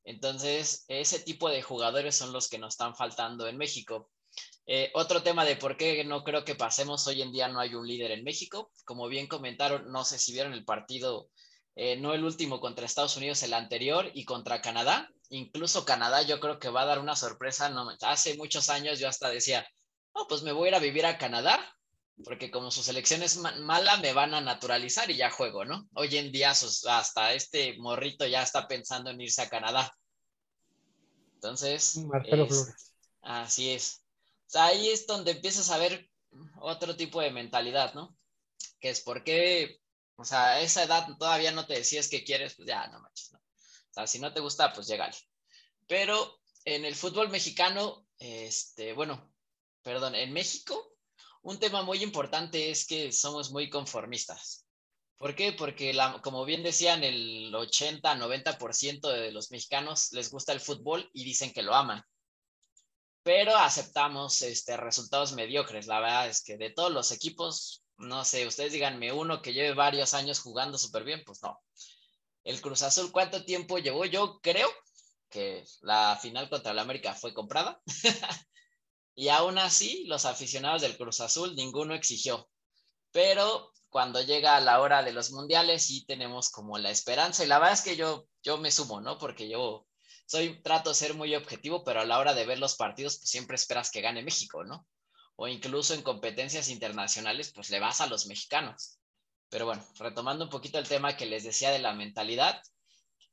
[0.03, 4.11] Entonces, ese tipo de jugadores son los que nos están faltando en México.
[4.67, 7.73] Eh, otro tema de por qué no creo que pasemos, hoy en día no hay
[7.73, 8.71] un líder en México.
[8.83, 11.29] Como bien comentaron, no sé si vieron el partido,
[11.75, 15.09] eh, no el último contra Estados Unidos, el anterior y contra Canadá.
[15.29, 17.69] Incluso Canadá yo creo que va a dar una sorpresa.
[17.69, 19.67] No, hace muchos años yo hasta decía,
[20.13, 21.59] no, pues me voy a ir a vivir a Canadá
[22.23, 25.89] porque como su selección es mala, me van a naturalizar y ya juego, ¿no?
[25.95, 29.93] Hoy en día hasta este morrito ya está pensando en irse a Canadá.
[31.35, 31.99] Entonces,
[33.21, 34.01] así es.
[34.53, 36.09] ahí es donde empiezas a ver
[36.61, 38.15] otro tipo de mentalidad, ¿no?
[38.79, 39.81] Que es porque,
[40.17, 43.31] o sea, a esa edad todavía no te decías que quieres, pues ya, no manches,
[43.33, 43.39] ¿no?
[43.39, 45.15] O sea, si no te gusta, pues llégale.
[45.87, 49.33] Pero en el fútbol mexicano, este, bueno,
[49.81, 50.95] perdón, en México
[51.45, 54.65] un tema muy importante es que somos muy conformistas.
[55.15, 55.53] ¿Por qué?
[55.53, 61.23] Porque, la, como bien decían, el 80-90% de los mexicanos les gusta el fútbol y
[61.23, 62.03] dicen que lo aman.
[63.21, 65.85] Pero aceptamos este, resultados mediocres.
[65.85, 69.73] La verdad es que de todos los equipos, no sé, ustedes díganme uno que lleve
[69.73, 71.59] varios años jugando súper bien, pues no.
[72.43, 74.05] El Cruz Azul, ¿cuánto tiempo llevó?
[74.05, 74.69] Yo creo
[75.29, 77.81] que la final contra el América fue comprada.
[79.17, 82.49] Y aún así, los aficionados del Cruz Azul, ninguno exigió.
[83.11, 87.45] Pero cuando llega la hora de los mundiales, sí tenemos como la esperanza.
[87.45, 89.17] Y la verdad es que yo, yo me sumo, ¿no?
[89.17, 89.87] Porque yo
[90.25, 93.29] soy, trato de ser muy objetivo, pero a la hora de ver los partidos, pues
[93.29, 94.85] siempre esperas que gane México, ¿no?
[95.37, 98.99] O incluso en competencias internacionales, pues le vas a los mexicanos.
[99.49, 102.61] Pero bueno, retomando un poquito el tema que les decía de la mentalidad,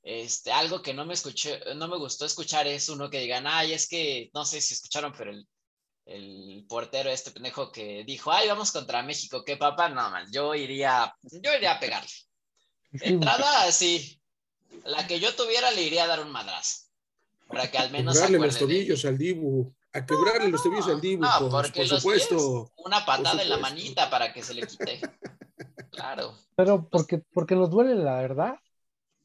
[0.03, 3.73] este, algo que no me escuché, no me gustó escuchar es uno que digan, ay,
[3.73, 5.47] es que, no sé si escucharon, pero el,
[6.07, 9.89] el portero este pendejo que dijo, ay, vamos contra México, ¿qué papá?
[9.89, 12.11] No, man, yo iría, yo iría a pegarle.
[12.93, 14.21] Entrada, sí.
[14.85, 16.89] La que yo tuviera le iría a dar un madrazo.
[17.47, 18.15] Para que al menos.
[18.15, 19.73] Quebrarle los tobillos al Dibu.
[19.95, 21.23] A quebrarle los tobillos al Dibu.
[21.23, 22.73] No, porque por supuesto.
[22.77, 25.01] una patada en la manita para que se le quite.
[25.93, 26.35] Claro.
[26.57, 28.55] Pero porque, porque nos duele la verdad.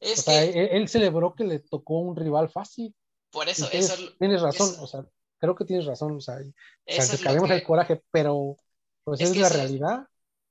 [0.00, 2.94] Es que, él, celebró que le tocó un rival fácil.
[3.30, 5.04] Por eso, eso Tienes razón, o sea,
[5.38, 8.56] creo que tienes razón, o sea, o el coraje, pero
[9.02, 10.06] pues es, la realidad.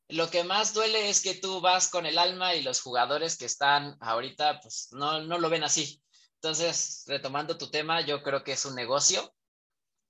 [0.10, 3.46] Lo que más duele es que tú vas con el alma y los jugadores que
[3.46, 6.02] están ahorita, pues no, no lo ven así.
[6.36, 9.34] Entonces, retomando tu tema, yo creo que es un negocio.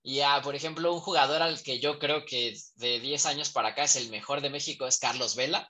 [0.08, 3.70] Y, ah, por ejemplo, un jugador al que yo creo que de 10 años para
[3.70, 5.70] acá es el mejor de México es Carlos Vela.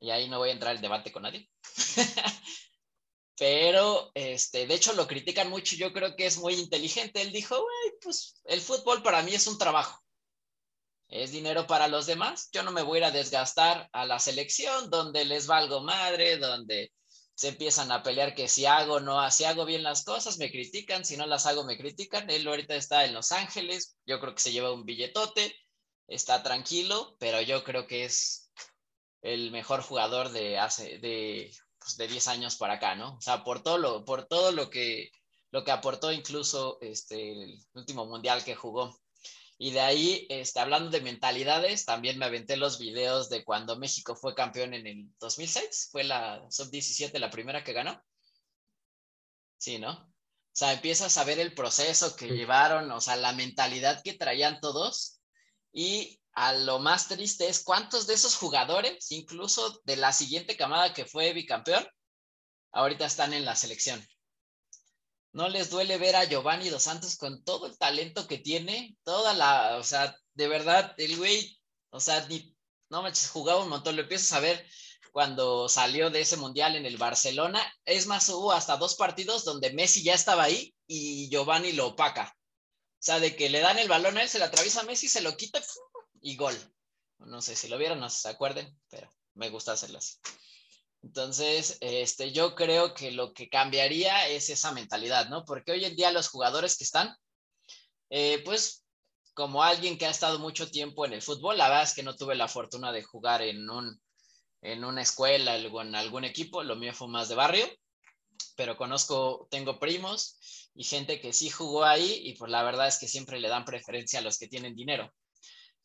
[0.00, 1.48] Y ahí no voy a entrar en debate con nadie.
[3.38, 7.22] pero este, de hecho lo critican mucho, yo creo que es muy inteligente.
[7.22, 7.64] Él dijo,
[8.00, 10.02] pues el fútbol para mí es un trabajo.
[11.06, 12.48] Es dinero para los demás.
[12.50, 16.38] Yo no me voy a ir a desgastar a la selección donde les valgo madre,
[16.38, 16.90] donde
[17.34, 21.04] se empiezan a pelear que si hago no, si hago bien las cosas me critican,
[21.04, 22.28] si no las hago me critican.
[22.30, 25.54] Él ahorita está en Los Ángeles, yo creo que se lleva un billetote,
[26.08, 28.50] está tranquilo, pero yo creo que es
[29.22, 33.16] el mejor jugador de hace de pues, de 10 años para acá, ¿no?
[33.16, 35.10] O sea, por todo lo, por todo lo que,
[35.50, 38.96] lo que aportó incluso este, el último mundial que jugó.
[39.62, 44.16] Y de ahí, este, hablando de mentalidades, también me aventé los videos de cuando México
[44.16, 48.02] fue campeón en el 2006, fue la sub-17 la primera que ganó.
[49.58, 49.92] Sí, ¿no?
[49.92, 54.58] O sea, empiezas a ver el proceso que llevaron, o sea, la mentalidad que traían
[54.58, 55.20] todos
[55.72, 60.92] y a lo más triste es cuántos de esos jugadores, incluso de la siguiente camada
[60.92, 61.86] que fue bicampeón,
[62.72, 64.04] ahorita están en la selección.
[65.32, 69.32] No les duele ver a Giovanni Dos Santos con todo el talento que tiene, toda
[69.32, 71.58] la, o sea, de verdad, el güey,
[71.90, 72.54] o sea, ni,
[72.90, 74.66] no manches, jugaba un montón, lo empiezas a ver
[75.12, 77.60] cuando salió de ese mundial en el Barcelona.
[77.84, 82.34] Es más, hubo hasta dos partidos donde Messi ya estaba ahí y Giovanni lo opaca.
[82.34, 85.20] O sea, de que le dan el balón a él, se le atraviesa Messi, se
[85.20, 85.62] lo quita
[86.20, 86.56] y gol.
[87.18, 90.18] No sé si lo vieron, no se acuerden, pero me gusta hacerlo así.
[91.02, 95.44] Entonces, este, yo creo que lo que cambiaría es esa mentalidad, ¿no?
[95.44, 97.14] Porque hoy en día los jugadores que están,
[98.10, 98.84] eh, pues
[99.34, 102.14] como alguien que ha estado mucho tiempo en el fútbol, la verdad es que no
[102.14, 104.00] tuve la fortuna de jugar en, un,
[104.60, 107.66] en una escuela o en algún equipo, lo mío fue más de barrio,
[108.56, 112.98] pero conozco, tengo primos y gente que sí jugó ahí y pues la verdad es
[112.98, 115.12] que siempre le dan preferencia a los que tienen dinero.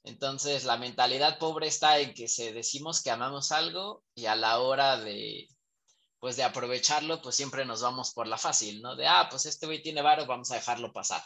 [0.08, 4.60] Entonces, la mentalidad pobre está en que se decimos que amamos algo y a la
[4.60, 5.48] hora de,
[6.20, 8.96] pues de aprovecharlo, pues siempre nos vamos por la fácil, ¿no?
[8.96, 11.22] De, ah, pues este güey tiene varo, vamos a dejarlo pasar.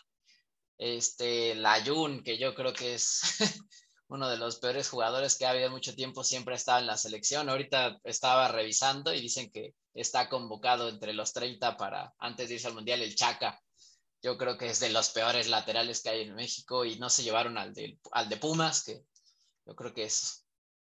[0.77, 1.83] Este, la
[2.25, 3.21] que yo creo que es
[4.07, 7.49] uno de los peores jugadores que ha habido mucho tiempo, siempre estaba en la selección.
[7.49, 12.67] Ahorita estaba revisando y dicen que está convocado entre los 30 para antes de irse
[12.67, 13.61] al Mundial el Chaca.
[14.21, 17.23] Yo creo que es de los peores laterales que hay en México y no se
[17.23, 19.03] llevaron al de, al de Pumas, que
[19.65, 20.45] yo creo que es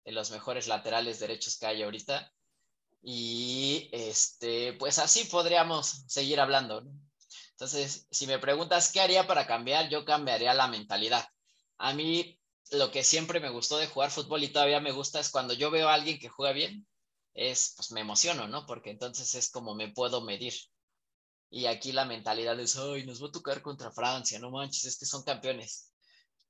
[0.04, 2.32] de los mejores laterales derechos que hay ahorita.
[3.02, 6.84] Y este, pues así podríamos seguir hablando.
[7.50, 11.24] Entonces, si me preguntas qué haría para cambiar, yo cambiaría la mentalidad.
[11.78, 12.38] A mí
[12.72, 15.70] lo que siempre me gustó de jugar fútbol y todavía me gusta es cuando yo
[15.70, 16.86] veo a alguien que juega bien,
[17.34, 18.66] es, pues me emociono, ¿no?
[18.66, 20.54] Porque entonces es como me puedo medir.
[21.52, 24.98] Y aquí la mentalidad es, ay, nos va a tocar contra Francia, no manches, es
[24.98, 25.92] que son campeones.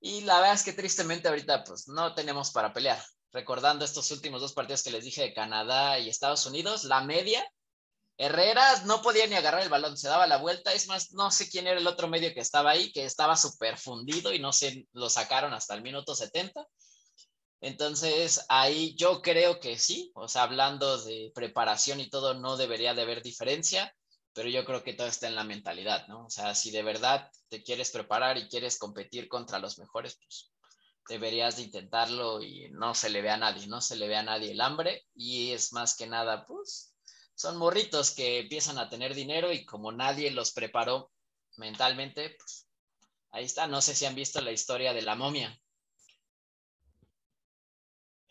[0.01, 3.03] Y la verdad es que tristemente ahorita pues no tenemos para pelear.
[3.33, 7.45] Recordando estos últimos dos partidos que les dije de Canadá y Estados Unidos, la media,
[8.17, 10.73] Herrera no podía ni agarrar el balón, se daba la vuelta.
[10.73, 13.77] Es más, no sé quién era el otro medio que estaba ahí, que estaba súper
[13.79, 16.65] fundido y no se lo sacaron hasta el minuto 70
[17.63, 22.93] entonces, ahí yo creo que sí, o sea, hablando de preparación y todo, no debería
[22.93, 23.95] de haber diferencia,
[24.35, 26.27] pero yo creo que todo está en la mentalidad, ¿no?
[26.27, 30.53] O sea, si de verdad te quieres preparar y quieres competir contra los mejores, pues
[31.09, 34.23] deberías de intentarlo y no se le ve a nadie, no se le ve a
[34.23, 35.07] nadie el hambre.
[35.15, 36.95] Y es más que nada, pues,
[37.35, 41.11] son morritos que empiezan a tener dinero y como nadie los preparó
[41.57, 42.69] mentalmente, pues
[43.31, 45.59] ahí está, no sé si han visto la historia de la momia,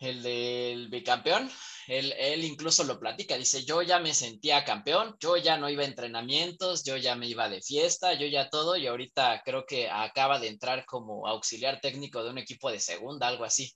[0.02, 1.50] el del bicampeón,
[1.86, 5.82] él, él, incluso lo platica, dice, yo ya me sentía campeón, yo ya no iba
[5.82, 9.90] a entrenamientos, yo ya me iba de fiesta, yo ya todo, y ahorita creo que
[9.90, 13.72] acaba de entrar como auxiliar técnico de un equipo de segunda, algo así.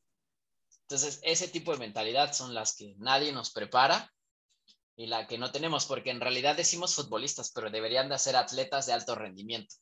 [0.83, 4.13] Entonces, ese tipo de mentalidad son las que nadie nos prepara
[4.97, 8.87] y la que no tenemos, porque en realidad decimos futbolistas, pero deberían de ser atletas
[8.87, 9.75] de alto rendimiento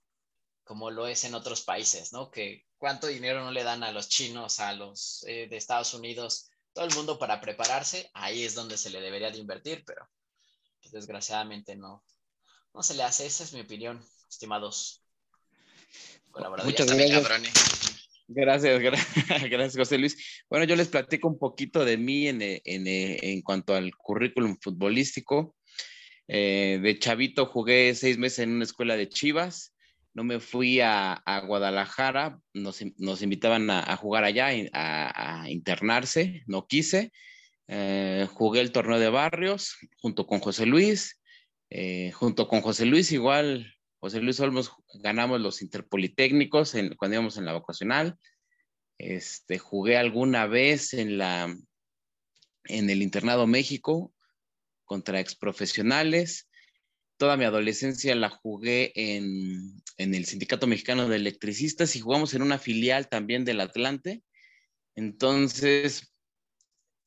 [0.64, 2.30] como lo es en otros países, ¿no?
[2.30, 6.50] Que cuánto dinero no le dan a los chinos, a los eh, de Estados Unidos,
[6.72, 10.08] todo el mundo para prepararse, ahí es donde se le debería de invertir, pero
[10.80, 12.02] pues, desgraciadamente no,
[12.72, 13.26] no se le hace.
[13.26, 15.04] Esa es mi opinión, estimados
[16.64, 17.28] Muchas gracias.
[18.26, 18.80] Gracias,
[19.50, 20.16] gracias, José Luis.
[20.48, 25.54] Bueno, yo les platico un poquito de mí en, en, en cuanto al currículum futbolístico.
[26.26, 29.73] Eh, de chavito jugué seis meses en una escuela de Chivas
[30.14, 32.80] no me fui a, Guadalajara, nos,
[33.22, 37.12] invitaban a, jugar allá, a, internarse, no quise.
[37.66, 41.20] Eh, jugué el torneo de barrios junto con José Luis,
[41.70, 44.72] eh, junto con José Luis igual, José Luis Olmos
[45.02, 48.18] ganamos los interpolitécnicos cuando íbamos en la vocacional.
[48.98, 51.56] Este, jugué alguna vez en, la,
[52.64, 54.12] en el Internado México
[54.84, 56.48] contra exprofesionales
[57.16, 62.58] toda mi adolescencia la jugué en, el Sindicato Mexicano de Electricistas y jugamos en una
[62.58, 64.22] filial también del Atlante.
[64.96, 66.12] Entonces,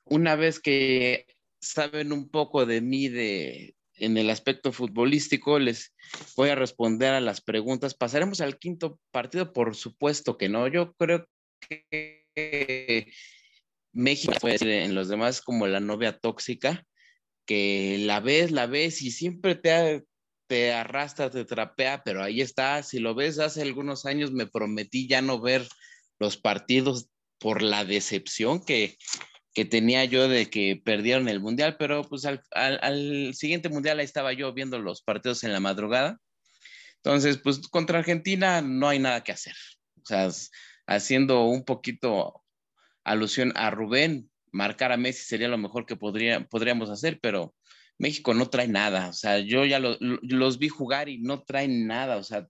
[0.06, 1.26] una vez que
[1.60, 5.94] saben un poco de mí de, en el aspecto futbolístico, les
[6.36, 7.94] voy a responder a las preguntas.
[7.94, 10.68] Pasaremos al quinto partido, por supuesto que no.
[10.68, 11.28] Yo creo
[11.68, 13.12] que
[13.92, 16.86] México puede ser en los demás como la novia tóxica
[17.48, 20.06] que la ves, la ves y siempre te,
[20.48, 22.84] te arrastra, te trapea, pero ahí está.
[22.84, 25.68] Si lo ves, hace algunos años me prometí ya no ver
[26.20, 28.98] los partidos por la decepción que,
[29.54, 34.06] que tenía yo de que perdieron el mundial, pero pues al, al, siguiente mundial ahí
[34.06, 36.20] estaba yo viendo los partidos en la madrugada.
[36.98, 39.56] Entonces, pues contra Argentina no hay nada que hacer.
[40.02, 40.30] O sea,
[40.86, 42.44] haciendo un poquito
[43.06, 47.54] alusión a Rubén, marcar a Messi sería lo mejor que podría, podríamos hacer, pero
[47.98, 49.10] México no trae nada.
[49.10, 52.18] O sea, yo ya los vi jugar y no traen nada.
[52.18, 52.48] O sea,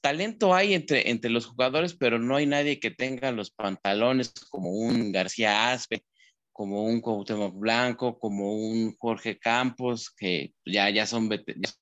[0.00, 4.70] talento hay entre, entre los jugadores, pero no hay nadie que tenga los pantalones como
[4.70, 6.04] un García Aspe,
[6.52, 11.28] como un Cuauhtémoc Blanco, como un Jorge Campos, que ya, ya, son,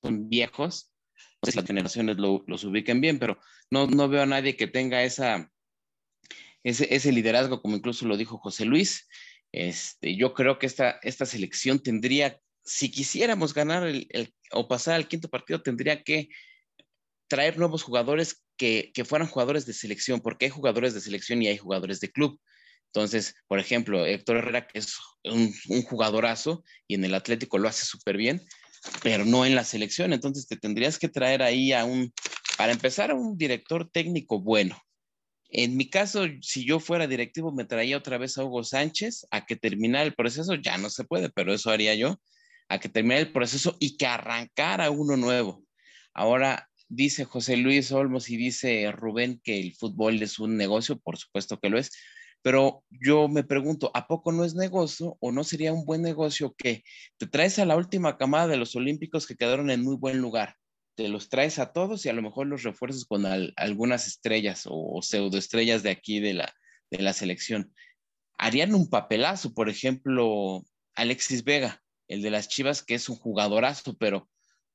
[0.01, 0.91] son viejos.
[1.41, 3.39] No sé si las generaciones los ubiquen bien, pero
[3.71, 5.51] no, no veo a nadie que tenga esa,
[6.67, 9.07] ese, ese liderazgo, como incluso lo dijo José Luis.
[9.53, 15.07] Este, yo creo que esta, esta selección tendría, si quisiéramos ganar el, o pasar al
[15.07, 16.27] quinto partido, tendría que
[17.29, 21.47] traer nuevos jugadores que, que, fueran jugadores de selección, porque hay jugadores de selección y
[21.47, 22.37] hay jugadores de club.
[22.87, 27.69] Entonces, por ejemplo, Héctor Herrera, que es un, un jugadorazo y en el Atlético lo
[27.69, 28.41] hace súper bien,
[29.03, 30.11] pero no en la selección.
[30.11, 32.13] Entonces, te tendrías que traer ahí a un,
[32.57, 34.77] para empezar, a un director técnico bueno.
[35.49, 39.45] En mi caso, si yo fuera directivo, me traía otra vez a Hugo Sánchez a
[39.45, 40.55] que terminara el proceso.
[40.55, 42.19] Ya no se puede, pero eso haría yo,
[42.69, 45.63] a que terminara el proceso y que arrancara uno nuevo.
[46.13, 51.17] Ahora, dice José Luis Olmos y dice Rubén que el fútbol es un negocio, por
[51.17, 51.91] supuesto que lo es,
[52.41, 56.55] pero yo me pregunto, ¿a poco no es negocio o no sería un buen negocio
[56.57, 56.83] que
[57.17, 60.55] te traes a la última camada de los olímpicos que quedaron en muy buen lugar?
[60.97, 64.99] Te los traes a todos y a lo mejor los refuerzas con algunas estrellas o,
[65.03, 66.55] pseudoestrellas de aquí de la,
[66.89, 67.71] de la selección.
[68.39, 73.95] Harían un papelazo, por ejemplo, Alexis Vega, el de las Chivas, que es un jugadorazo,
[73.95, 74.27] pero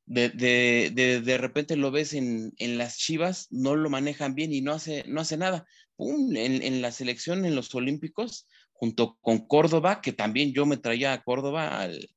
[0.07, 4.61] de, de, de, repente lo ves en, en, las Chivas, no lo manejan bien y
[4.61, 5.67] no hace, no hace nada.
[5.97, 6.37] ¡Pum!
[6.37, 11.15] En, en, la selección, en los Olímpicos, junto con Córdoba, que también yo me traía
[11.15, 12.09] a Córdoba, al,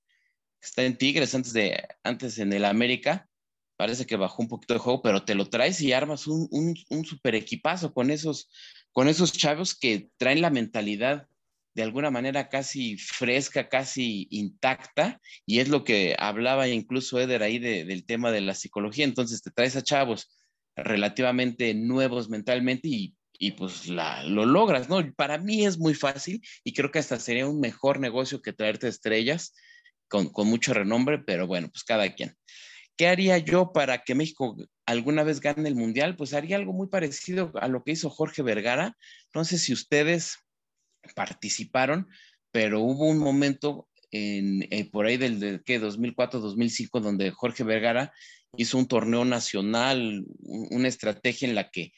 [0.62, 3.28] está en Tigres antes, de, antes en el América,
[3.78, 6.76] parece que bajó un poquito de juego, pero te lo traes y armas un, un,
[6.90, 8.50] un super equipazo con esos,
[8.92, 11.28] con esos chavos que traen la mentalidad
[11.76, 17.60] de alguna manera casi fresca, casi intacta, y es lo que hablaba incluso Eder ahí
[17.60, 19.04] del tema de la psicología.
[19.04, 20.32] Entonces te traes a chavos
[20.78, 25.06] relativamente nuevos mentalmente y, y pues la, lo logras, ¿no?
[25.16, 28.88] Para mí es muy fácil y creo que hasta sería un mejor negocio que traerte
[28.88, 29.54] estrellas
[30.08, 32.38] con, con mucho renombre, pero bueno, pues cada quien.
[32.98, 36.16] ¿Qué haría yo para que México alguna vez gane el Mundial?
[36.16, 38.98] Pues haría algo muy parecido a lo que hizo Jorge Vergara.
[39.34, 40.38] No sé si ustedes
[41.14, 42.08] participaron,
[42.52, 48.14] pero hubo un momento en, eh, por ahí del de, 2004-2005 donde Jorge Vergara
[48.56, 51.92] hizo un torneo nacional, una estrategia en la que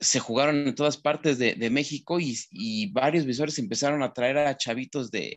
[0.00, 5.10] se jugaron en todas partes de, México y, varios visores empezaron a traer a chavitos
[5.10, 5.36] de,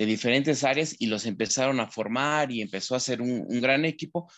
[0.00, 3.84] de, diferentes áreas y los empezaron a formar y empezó a hacer un, un, gran
[3.84, 4.30] equipo,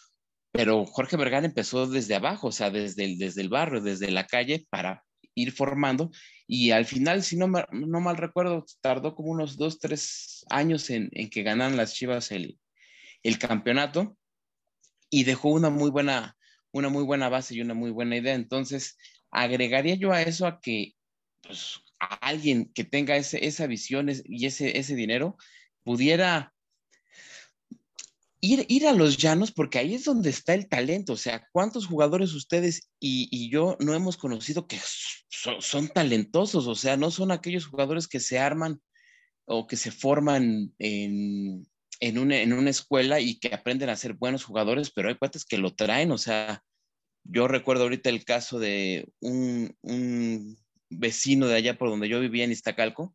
[0.51, 4.27] pero Jorge Vergara empezó desde abajo, o sea, desde el, desde el barrio, desde la
[4.27, 5.05] calle para
[5.35, 6.11] ir formando
[6.55, 11.09] y al final, si no, no mal recuerdo, tardó como unos dos, tres años en,
[11.13, 12.59] en que ganaran las Chivas el,
[13.23, 14.19] el, campeonato
[15.09, 16.37] y dejó una muy buena,
[16.73, 18.35] una muy buena base y una muy buena idea.
[18.35, 18.99] Entonces,
[19.31, 20.93] agregaría yo a eso a que
[21.41, 25.37] pues, alguien que tenga ese, esa visión y ese, ese dinero
[25.85, 26.53] pudiera
[28.45, 31.13] Ir, ir, a los llanos, porque ahí es donde está el talento.
[31.13, 34.81] O sea, ¿cuántos jugadores ustedes y, y yo no hemos conocido que
[35.29, 36.67] son, son, talentosos?
[36.67, 38.81] O sea, no son aquellos jugadores que se arman
[39.45, 41.69] o que se forman en,
[42.01, 45.45] en, una, en una escuela y que aprenden a ser buenos jugadores, pero hay cuates
[45.45, 46.11] que lo traen.
[46.11, 46.65] O sea,
[47.23, 50.59] yo recuerdo ahorita el caso de un, un
[50.99, 53.14] vecino de allá por donde yo vivía en Iztacalco,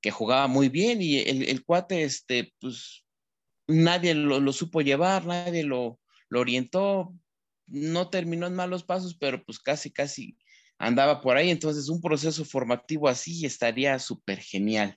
[0.00, 3.04] que jugaba muy bien y el, el cuate, este, pues
[3.66, 7.14] nadie lo, lo supo llevar, nadie lo, lo, orientó,
[7.66, 10.36] no terminó en malos pasos, pero pues casi, casi
[10.78, 11.50] andaba por ahí.
[11.50, 14.96] Entonces, un proceso formativo así estaría súper genial.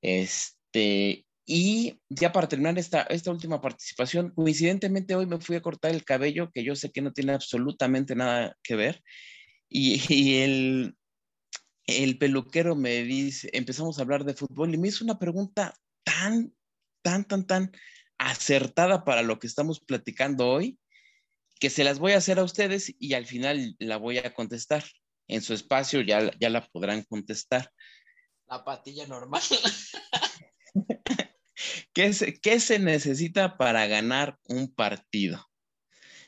[0.00, 5.92] Este, y ya para terminar esta, esta última participación, coincidentemente hoy me fui a cortar
[5.92, 9.02] el cabello, que yo sé que no tiene absolutamente nada que ver,
[9.68, 10.96] y, y el,
[11.86, 15.74] el peluquero me dice, empezamos a hablar de fútbol y me hizo una pregunta
[16.04, 16.52] tan
[17.06, 17.72] tan, tan, tan
[18.18, 20.76] acertada para lo que estamos platicando hoy,
[21.60, 24.82] que se las voy a hacer a ustedes y al final la voy a contestar.
[25.28, 27.70] En su espacio ya, ya la podrán contestar.
[28.48, 29.40] La patilla normal.
[31.92, 35.46] ¿Qué, se, ¿Qué se necesita para ganar un partido?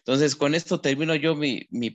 [0.09, 1.91] Entonces, con esto termino yo mi, mi,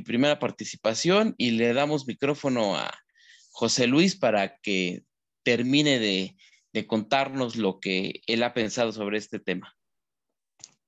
[0.00, 2.96] primera participación y le damos micrófono a
[3.50, 5.02] José Luis para que
[5.42, 6.36] termine de
[6.74, 9.72] de contarnos lo que él ha pensado sobre este tema.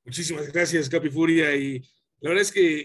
[0.05, 1.55] Muchísimas gracias, Capi Furia.
[1.55, 1.79] Y
[2.21, 2.81] la verdad es que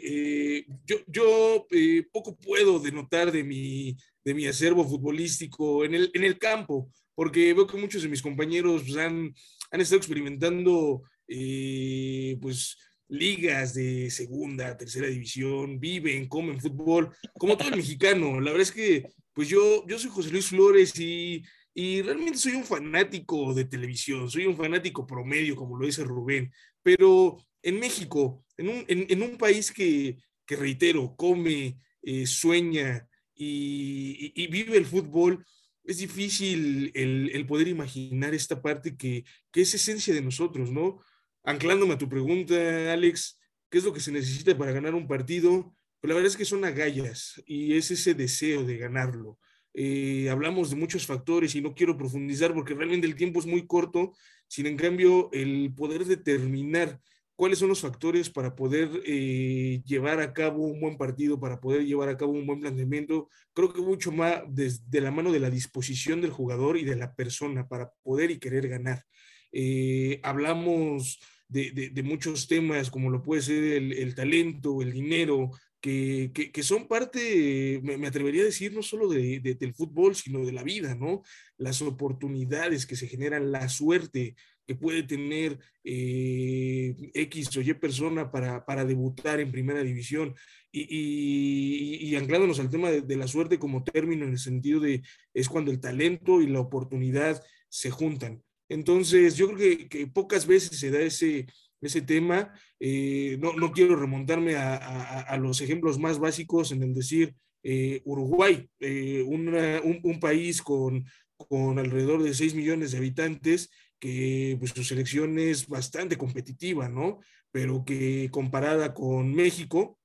[0.59, 6.11] eh, yo, yo eh, poco puedo denotar de mi, de mi acervo futbolístico en el,
[6.13, 9.33] en el campo, porque veo que muchos de mis compañeros pues, han,
[9.71, 12.77] han estado experimentando eh, pues
[13.11, 18.39] ligas de segunda, tercera división, viven, comen fútbol, como todo el mexicano.
[18.39, 21.43] La verdad es que pues yo, yo soy José Luis Flores y
[21.73, 26.51] y realmente soy un fanático de televisión, soy un fanático promedio, como lo dice Rubén,
[26.83, 34.33] pero en México, en un, en, un país que, que, reitero, come, eh, sueña y,
[34.35, 35.45] y, y, vive el fútbol,
[35.83, 40.99] es difícil el, poder imaginar esta parte que, que, es esencia de nosotros, ¿no?
[41.43, 43.39] Anclándome a tu pregunta, Alex,
[43.69, 45.73] ¿qué es lo que se necesita para ganar un partido?
[45.99, 49.39] Pues la verdad es que son agallas y es ese deseo de ganarlo.
[49.73, 53.65] Eh, hablamos de muchos factores y no quiero profundizar porque realmente el tiempo es muy
[53.65, 54.13] corto,
[54.47, 56.99] sin en cambio el poder determinar
[57.35, 61.85] cuáles son los factores para poder eh, llevar a cabo un buen partido, para poder
[61.85, 65.49] llevar a cabo un buen planteamiento, creo que mucho más desde la mano de la
[65.49, 69.03] disposición del jugador y de la persona para poder y querer ganar.
[69.51, 71.19] Eh, hablamos
[71.51, 78.07] de, muchos temas como lo puede ser el, talento, el dinero, que, son parte, me,
[78.07, 81.23] atrevería a decir, no solo del fútbol, sino de la vida, ¿no?
[81.57, 84.35] Las oportunidades que se generan, la suerte,
[84.67, 90.35] que puede tener eh, X o Y persona para, para, debutar en primera división.
[90.71, 95.01] Y, y, anclándonos al tema de, la suerte como término en el sentido de
[95.33, 98.41] es cuando el talento y la oportunidad se juntan.
[98.71, 101.45] Entonces, yo creo que, pocas veces se da ese,
[101.81, 102.53] ese tema.
[102.79, 104.77] Eh, no, no, quiero remontarme a,
[105.19, 111.03] a, los ejemplos más básicos en el decir eh, Uruguay, un, un, país con,
[111.35, 113.69] con alrededor de 6 millones de habitantes
[113.99, 117.19] que pues, su selección es bastante competitiva, ¿no?
[117.51, 119.99] Pero que comparada con México,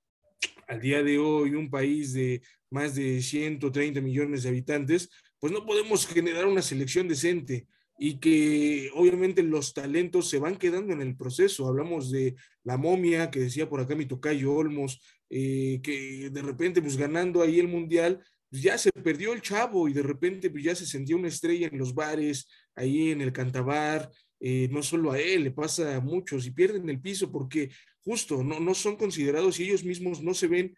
[0.66, 5.08] al día de hoy, un país de más de 130 millones de habitantes,
[5.38, 10.92] pues no podemos generar una selección decente y que obviamente los talentos se van quedando
[10.92, 11.66] en el proceso.
[11.66, 16.82] Hablamos de la momia que decía por acá mi tocayo Olmos, eh, que de repente
[16.82, 20.64] pues ganando ahí el mundial, pues ya se perdió el chavo y de repente pues
[20.64, 25.12] ya se sentía una estrella en los bares, ahí en el cantabar, eh, no solo
[25.12, 27.70] a él, le pasa a muchos y pierden el piso porque
[28.04, 30.74] justo no, no son considerados y ellos mismos no se ven,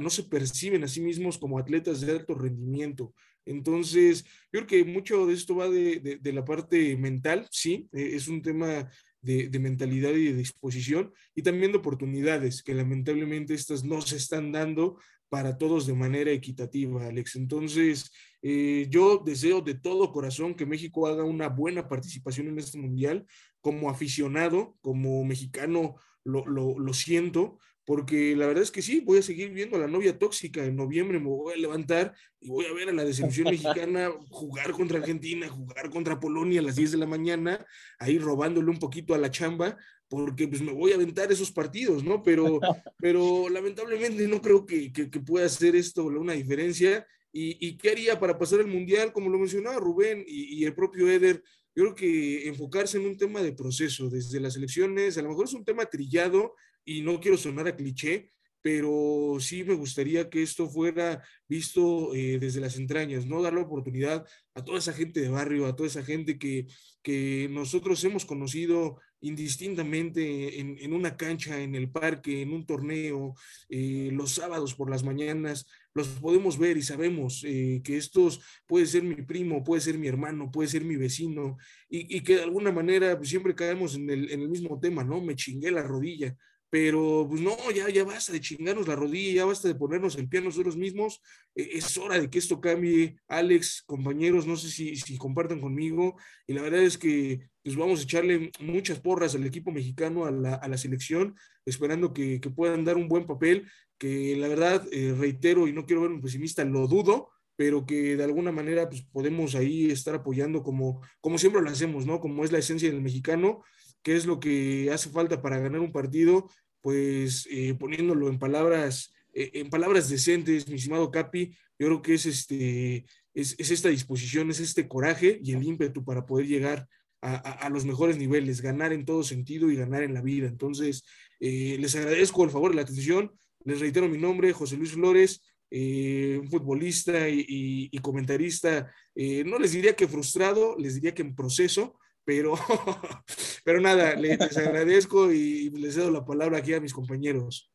[0.00, 3.14] no se perciben a sí mismos como atletas de alto rendimiento.
[3.44, 8.10] Entonces, yo creo que mucho de esto va de, de, la parte mental, sí, eh,
[8.14, 8.88] es un tema
[9.20, 14.16] de, de, mentalidad y de disposición y también de oportunidades que lamentablemente estas no se
[14.16, 14.98] están dando
[15.28, 17.36] para todos de manera equitativa, Alex.
[17.36, 18.12] Entonces,
[18.42, 23.24] eh, yo deseo de todo corazón que México haga una buena participación en este mundial.
[23.62, 29.18] Como aficionado, como mexicano, lo, lo, lo siento, porque la verdad es que sí, voy
[29.18, 30.64] a seguir viendo a la novia tóxica.
[30.64, 34.70] En noviembre me voy a levantar y voy a ver a la decepción mexicana jugar
[34.72, 37.64] contra Argentina, jugar contra Polonia a las 10 de la mañana,
[37.98, 39.76] ahí robándole un poquito a la chamba,
[40.08, 42.22] porque pues me voy a aventar esos partidos, ¿no?
[42.22, 42.60] Pero,
[42.98, 47.06] pero lamentablemente no creo que, que, pueda hacer esto una diferencia.
[47.32, 49.10] ¿Y, ¿Y, qué haría para pasar el Mundial?
[49.12, 51.42] Como lo mencionaba Rubén y, y, el propio Eder,
[51.74, 55.46] yo creo que enfocarse en un tema de proceso, desde las elecciones, a lo mejor
[55.46, 56.52] es un tema trillado
[56.84, 58.30] y no quiero sonar a cliché,
[58.62, 63.42] pero sí me gustaría que esto fuera visto eh, desde las entrañas, ¿no?
[63.42, 64.24] Dar la oportunidad
[64.54, 66.66] a toda esa gente de barrio, a toda esa gente que,
[67.02, 73.34] que nosotros hemos conocido indistintamente en, una cancha, en el parque, en un torneo,
[73.68, 78.86] eh, los sábados por las mañanas, los podemos ver y sabemos eh, que estos puede
[78.86, 81.56] ser mi primo, puede ser mi hermano, puede ser mi vecino,
[81.88, 85.20] y, que de alguna manera pues, siempre caemos en el, en el mismo tema, ¿no?
[85.20, 86.36] Me chingué la rodilla
[86.72, 90.26] pero pues no, ya, ya basta de chingarnos la rodilla, ya basta de ponernos el
[90.26, 91.20] pie nosotros mismos,
[91.54, 96.16] e, es hora de que esto cambie, Alex, compañeros, no sé si, si compartan conmigo,
[96.46, 100.30] y la verdad es que pues vamos a echarle muchas porras al equipo mexicano, a
[100.30, 104.82] la, a la selección, esperando que, que, puedan dar un buen papel, que la verdad,
[104.92, 108.88] eh, reitero, y no quiero ver un pesimista, lo dudo, pero que de alguna manera
[108.88, 112.18] pues podemos ahí estar apoyando como, como siempre lo hacemos, ¿no?
[112.18, 113.62] Como es la esencia del mexicano,
[114.02, 116.48] qué es lo que hace falta para ganar un partido,
[116.82, 122.14] pues eh, poniéndolo en palabras, eh, en palabras decentes, mi estimado Capi, yo creo que
[122.14, 126.86] es, este, es, esta disposición, es este coraje y el ímpetu para poder llegar
[127.24, 130.48] a, los mejores niveles, ganar en todo sentido y ganar en la vida.
[130.48, 131.04] Entonces,
[131.38, 133.30] eh, les agradezco el favor y la atención.
[133.64, 138.92] Les reitero mi nombre, José Luis Flores, un futbolista y comentarista.
[139.14, 142.54] no les diría que frustrado, les diría que en proceso, pero,
[143.64, 147.72] pero nada, les, agradezco y les cedo la palabra aquí a mis compañeros.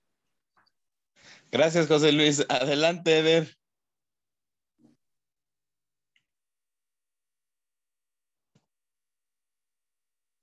[1.52, 2.46] Gracias, José Luis.
[2.50, 3.58] Adelante, Eder.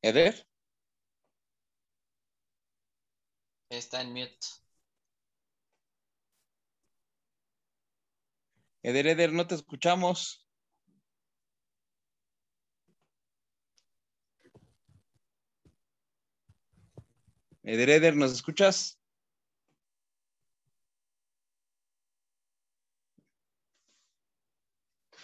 [0.03, 0.47] Eder.
[3.71, 4.47] Está en mute.
[8.83, 10.44] Eder, Eder, no te escuchamos.
[17.65, 19.01] Eder, Eder, ¿nos escuchas?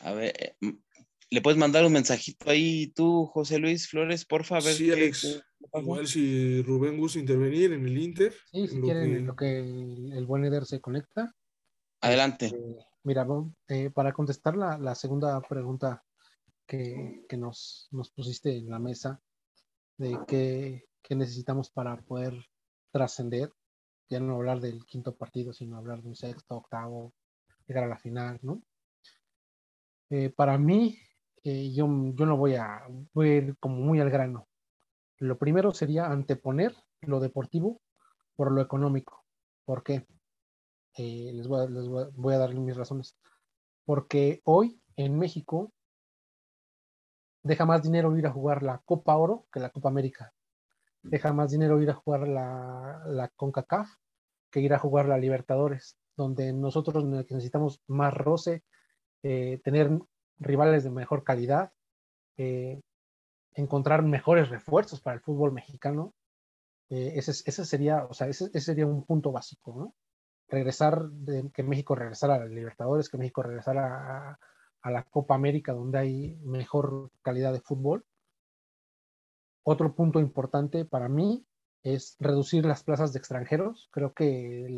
[0.00, 0.56] A ver, eh,
[1.28, 4.72] ¿le puedes mandar un mensajito ahí tú, José Luis Flores, por favor?
[4.72, 5.42] Sí, Alex.
[5.74, 8.34] Igual si Rubén gusta intervenir en el Inter.
[8.50, 11.36] Sí, si quieren, en lo que el, buen Eder se conecta.
[12.00, 12.46] Adelante.
[12.46, 13.26] Eh, mira,
[13.68, 16.02] eh, para contestar la, segunda pregunta
[16.66, 19.20] que, nos, nos, pusiste en la mesa,
[19.98, 22.34] de qué, qué necesitamos para poder
[22.90, 23.52] trascender,
[24.08, 27.12] ya no hablar del quinto partido, sino hablar de un sexto, octavo,
[27.66, 28.62] llegar a la final, ¿no?
[30.10, 30.98] Eh, para mí,
[31.44, 32.82] eh, yo, yo no voy a,
[33.14, 34.48] ir como muy al grano.
[35.18, 37.80] Lo primero sería anteponer lo deportivo
[38.34, 39.24] por lo económico.
[39.64, 40.06] ¿Por qué?
[40.96, 43.16] Eh, les, voy a, les voy a dar mis razones.
[43.84, 45.72] Porque hoy en México
[47.42, 50.32] deja más dinero ir a jugar la Copa Oro que la Copa América.
[51.02, 53.88] Deja más dinero ir a jugar la, la CONCACAF
[54.50, 58.64] que ir a jugar la Libertadores, donde nosotros necesitamos más roce,
[59.22, 59.90] eh, tener
[60.38, 61.72] rivales de mejor calidad,
[62.36, 62.80] eh,
[63.54, 66.14] encontrar mejores refuerzos para el fútbol mexicano.
[66.90, 69.94] Eh, ese, ese, sería, o sea, ese, ese, sería un punto básico, ¿no?
[70.48, 74.38] Regresar, de, que México regresara a la Libertadores, que México regresara a,
[74.82, 78.04] a la Copa América, donde hay mejor calidad de fútbol.
[79.62, 81.44] Otro punto importante para mí
[81.82, 83.88] es reducir las plazas de extranjeros.
[83.90, 84.68] Creo que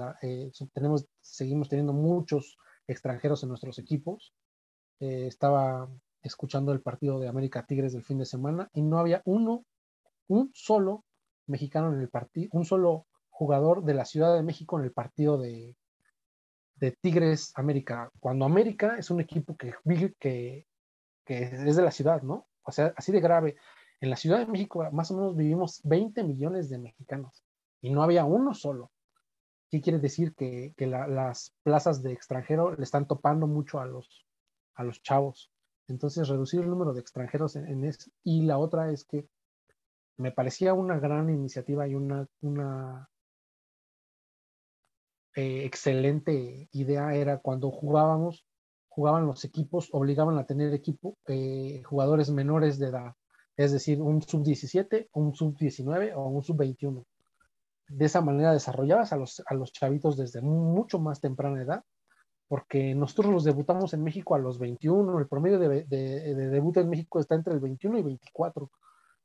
[0.72, 4.34] tenemos, seguimos teniendo muchos extranjeros en nuestros equipos.
[5.00, 5.88] Eh, estaba
[6.22, 9.64] escuchando el partido de América Tigres del fin de semana y no había uno,
[10.28, 11.04] un solo
[11.46, 15.38] mexicano en el partido, un solo jugador de la Ciudad de México en el partido
[15.38, 15.76] de,
[16.76, 18.10] de Tigres América.
[18.20, 19.72] Cuando América es un equipo que
[21.26, 22.46] es de la ciudad, ¿no?
[22.62, 23.56] O sea, así de grave.
[24.02, 27.44] En la Ciudad de México más o menos vivimos 20 millones de mexicanos
[27.80, 28.90] y no había uno solo.
[29.70, 30.34] ¿Qué quiere decir?
[30.34, 34.26] Que, las plazas de extranjero le están topando mucho a los,
[34.74, 35.52] a los chavos.
[35.86, 38.10] Entonces, reducir el número de extranjeros en, eso.
[38.24, 39.28] Y la otra es que
[40.16, 43.08] me parecía una gran iniciativa y una, una
[45.36, 48.44] eh, excelente idea era cuando jugábamos,
[48.88, 53.14] jugaban los equipos, obligaban a tener equipo, eh, jugadores menores de edad,
[53.56, 57.04] es decir, un sub-17, un sub-19 o un sub-21
[57.92, 61.84] de esa manera desarrollabas a los, a los chavitos desde mucho más temprana edad,
[62.48, 66.88] porque nosotros los debutamos en México a los 21, el promedio de, de, debut en
[66.88, 68.70] México está entre el 21 y 24,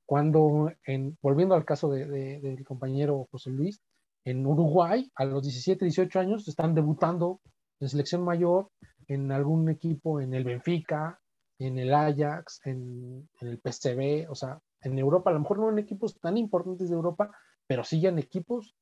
[0.06, 3.82] cuando, en, volviendo al caso del compañero José Luis,
[4.24, 7.40] en Uruguay a los 17, 18 años están debutando
[7.80, 8.70] en selección mayor,
[9.08, 11.20] en algún equipo, en el Benfica,
[11.60, 15.70] en el Ajax, en, en el PSV, o sea, en Europa, a lo mejor no
[15.70, 17.32] en equipos tan importantes de Europa,
[17.66, 18.76] pero siguen equipos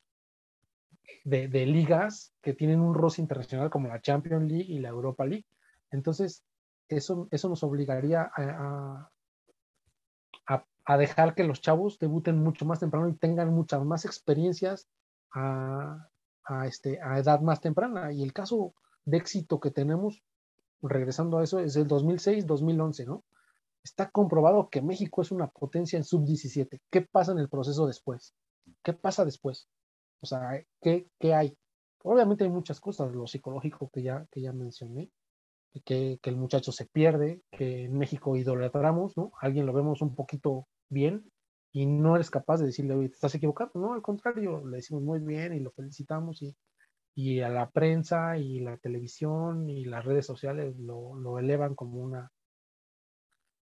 [1.24, 5.46] de, ligas que tienen un roce internacional como la Champions League y la Europa League.
[5.92, 6.44] Entonces,
[6.88, 9.10] eso, eso nos obligaría a,
[10.88, 14.88] a, dejar que los chavos debuten mucho más temprano y tengan muchas más experiencias
[15.34, 16.08] a,
[16.68, 18.12] este, a edad más temprana.
[18.12, 20.24] Y el caso de éxito que tenemos,
[20.82, 23.24] regresando a eso, es el 2006-2011, ¿no?
[23.84, 26.80] Está comprobado que México es una potencia en sub-17.
[26.90, 28.34] ¿Qué pasa en el proceso después?
[28.84, 29.68] ¿Qué pasa después?
[30.22, 31.58] O sea, ¿qué, qué hay?
[32.04, 35.12] Obviamente hay muchas cosas, lo psicológico que ya, que ya mencioné,
[35.84, 39.32] que, que, el muchacho se pierde, que en México idolatramos, ¿no?
[39.40, 41.30] Alguien lo vemos un poquito bien
[41.72, 43.72] y no eres capaz de decirle, oye, te estás equivocado.
[43.76, 46.56] No, al contrario, le decimos muy bien y lo felicitamos y,
[47.16, 52.00] y a la prensa y la televisión y las redes sociales lo, lo elevan como
[52.00, 52.32] una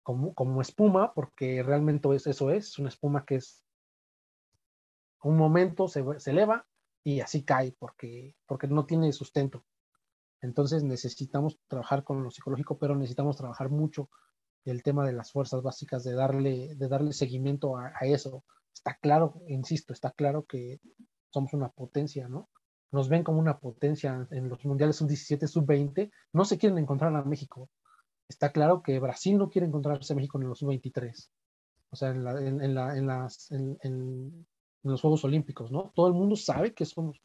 [0.03, 3.63] como, como espuma, porque realmente es, eso es, una espuma que es
[5.21, 6.65] un momento se, eleva
[7.03, 9.65] y así cae porque, porque no tiene sustento.
[10.41, 14.09] Entonces necesitamos trabajar con lo psicológico, pero necesitamos trabajar mucho
[14.65, 18.43] el tema de las fuerzas básicas, de darle, de darle seguimiento a, eso.
[18.73, 20.79] Está claro, insisto, está claro que
[21.29, 22.49] somos una potencia, ¿no?
[22.91, 27.23] Nos ven como una potencia en los mundiales sub-17, sub-20, no se quieren encontrar a
[27.23, 27.69] México.
[28.27, 31.29] Está claro que Brasil no quiere encontrarse a México en los sub-23.
[31.91, 34.45] O sea, en, la, en, la, en en,
[34.83, 35.91] en los Juegos Olímpicos, ¿no?
[35.95, 37.21] Todo el mundo sabe que somos.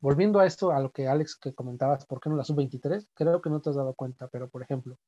[0.00, 3.08] Volviendo a esto, a lo que Alex que comentabas, ¿por qué no la sub-23?
[3.14, 4.98] Creo que no te has dado cuenta, pero por ejemplo,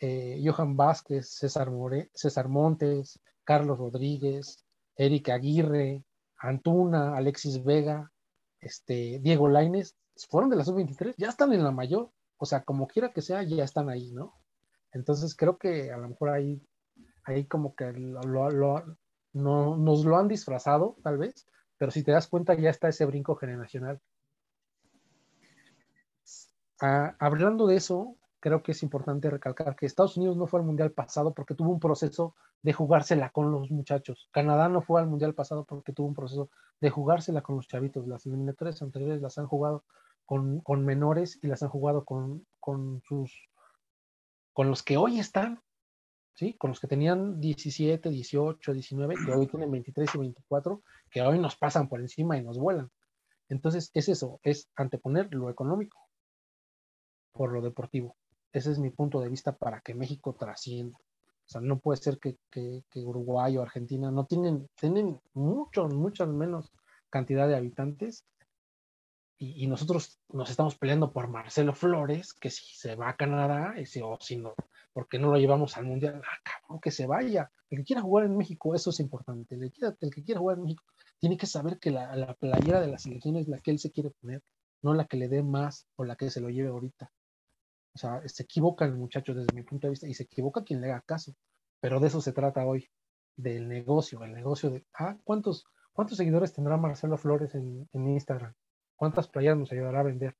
[0.00, 4.64] eh, Johan Vázquez, César, More, César Montes, Carlos Rodríguez,
[4.96, 6.04] Eric Aguirre,
[6.38, 8.11] Antuna, Alexis Vega,
[8.62, 9.96] este, Diego Laines,
[10.30, 13.42] fueron de la sub-23, ya están en la mayor, o sea, como quiera que sea,
[13.42, 14.34] ya están ahí, ¿no?
[14.92, 16.62] Entonces creo que a lo mejor ahí,
[17.24, 18.84] ahí como que lo,
[19.32, 21.46] no, nos lo han disfrazado, tal vez,
[21.76, 24.00] pero si te das cuenta ya está ese brinco generacional.
[26.80, 30.66] Ah, hablando de eso, creo que es importante recalcar que Estados Unidos no fue al
[30.66, 34.28] Mundial pasado porque tuvo un proceso de jugársela con los muchachos.
[34.32, 38.08] Canadá no fue al Mundial pasado porque tuvo un proceso de jugársela con los chavitos.
[38.08, 39.84] Las eliminatorias anteriores las han jugado
[40.26, 43.48] con, con menores y las han jugado con, con sus
[44.52, 45.62] con los que hoy están,
[46.34, 46.54] ¿sí?
[46.54, 51.38] Con los que tenían 17, 18, 19, que hoy tienen 23 y 24, que hoy
[51.38, 52.90] nos pasan por encima y nos vuelan.
[53.48, 55.98] Entonces, es eso, es anteponer lo económico
[57.32, 58.16] por lo deportivo.
[58.52, 60.98] Ese es mi punto de vista para que México trascienda.
[60.98, 62.36] O sea, no puede ser que,
[62.94, 66.72] Uruguay o Argentina no tienen, tienen mucho, mucho menos
[67.10, 68.24] cantidad de habitantes
[69.44, 74.00] y, nosotros nos estamos peleando por Marcelo Flores, que si se va a Canadá, ese,
[74.00, 74.54] o si no,
[74.92, 77.50] porque no lo llevamos al Mundial, ah, cabrón, que se vaya.
[77.68, 79.56] El que quiera jugar en México, eso es importante.
[79.56, 80.84] El, que quiera jugar en México
[81.18, 83.90] tiene que saber que la, la playera de la selección es la que él se
[83.90, 84.42] quiere poner,
[84.80, 87.10] no la que le dé más o la que se lo lleve ahorita.
[87.94, 90.80] O sea, se equivoca el muchacho desde mi punto de vista y se equivoca quien
[90.80, 91.34] le haga caso.
[91.80, 92.88] Pero de eso se trata hoy,
[93.36, 98.54] del negocio, el negocio de, ah, ¿cuántos, cuántos seguidores tendrá Marcelo Flores en, Instagram?
[98.96, 100.36] ¿Cuántas playas nos ayudará a vender?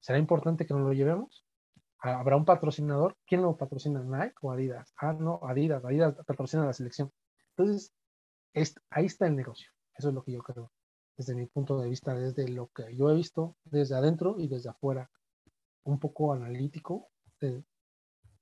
[0.00, 1.44] ¿Será importante que nos lo llevemos?
[1.98, 3.16] ¿Habrá un patrocinador?
[3.26, 4.02] ¿Quién lo patrocina?
[4.02, 4.94] ¿Nike o Adidas?
[4.96, 5.84] Ah, no, Adidas.
[5.84, 7.12] Adidas patrocina la selección.
[7.56, 7.92] Entonces,
[8.90, 9.70] ahí está el negocio.
[9.96, 10.72] Eso es lo que yo creo,
[11.16, 14.70] desde mi punto de vista, desde lo que yo he visto, desde adentro y desde
[14.70, 15.10] afuera
[15.84, 17.08] un poco analítico,
[17.40, 17.62] eh,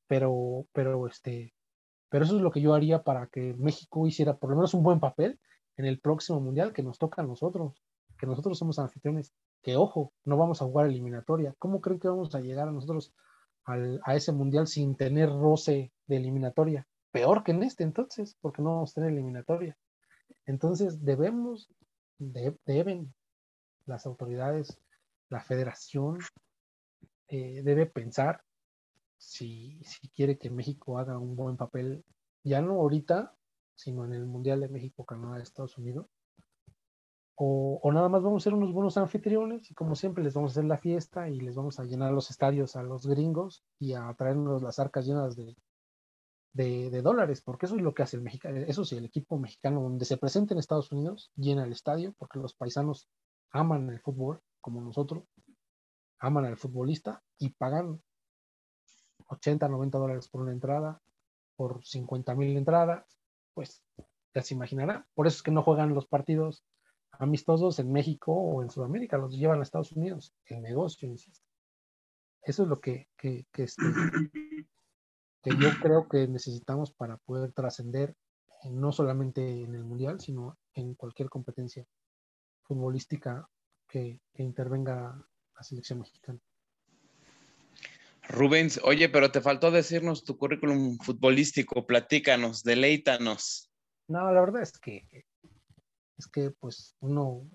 [0.07, 1.55] pero, pero, este,
[2.09, 4.83] pero eso es lo que yo haría para que México hiciera por lo menos un
[4.83, 5.39] buen papel
[5.77, 7.83] en el próximo mundial que nos toca a nosotros,
[8.19, 9.33] que nosotros somos anfitriones,
[9.63, 11.55] que ojo, no vamos a jugar eliminatoria.
[11.59, 13.13] ¿Cómo creen que vamos a llegar a nosotros
[13.65, 16.87] a ese mundial sin tener roce de eliminatoria?
[17.13, 19.77] Peor que en este entonces, porque no vamos a tener eliminatoria.
[20.47, 21.69] Entonces debemos,
[22.19, 23.15] deben
[23.87, 24.81] las autoridades,
[25.29, 26.19] la federación,
[27.29, 28.43] eh, debe pensar
[29.19, 29.81] si,
[30.15, 32.05] quiere que México haga un buen papel,
[32.45, 33.35] ya no ahorita,
[33.75, 36.07] sino en el Mundial de México, Canadá, Estados Unidos.
[37.41, 40.55] O, nada más vamos a ser unos buenos anfitriones y como siempre les vamos a
[40.55, 44.13] hacer la fiesta y les vamos a llenar los estadios a los gringos y a
[44.15, 45.55] traernos las arcas llenas de,
[46.53, 49.83] de, dólares, porque eso es lo que hace el mexicano, eso sí, el equipo mexicano
[49.83, 53.09] donde se presenta en Estados Unidos llena el estadio porque los paisanos
[53.53, 55.23] aman el fútbol como nosotros
[56.19, 58.03] aman al futbolista y pagan
[59.29, 61.01] 80, 90 dólares por una entrada,
[61.57, 63.19] por 50 mil entradas,
[63.55, 63.83] pues
[64.35, 65.07] ya se imaginará.
[65.15, 66.65] Por eso es que no juegan los partidos
[67.13, 71.47] amistosos en México o en Sudamérica, los llevan a Estados Unidos, el negocio, insisto.
[72.43, 73.83] Eso es lo que, que, que, este,
[75.43, 78.15] que yo creo que necesitamos para poder trascender
[78.71, 81.87] no solamente en el Mundial, sino en cualquier competencia
[82.63, 83.49] futbolística
[83.89, 85.25] que, que intervenga
[85.59, 86.39] la selección mexicana.
[88.29, 93.71] Rubens, oye, pero te faltó decirnos tu currículum futbolístico, platícanos, deleítanos.
[94.07, 95.07] No, la verdad es que
[96.17, 97.49] es que pues uno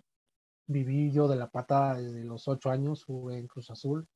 [0.68, 4.08] viví yo de la patada desde los ocho años, jugué en Cruz Azul.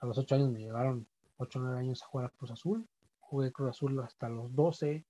[0.00, 2.86] A los ocho años me llevaron ocho o nueve años a jugar a Cruz Azul.
[3.20, 5.06] Jugué Cruz Azul hasta los doce.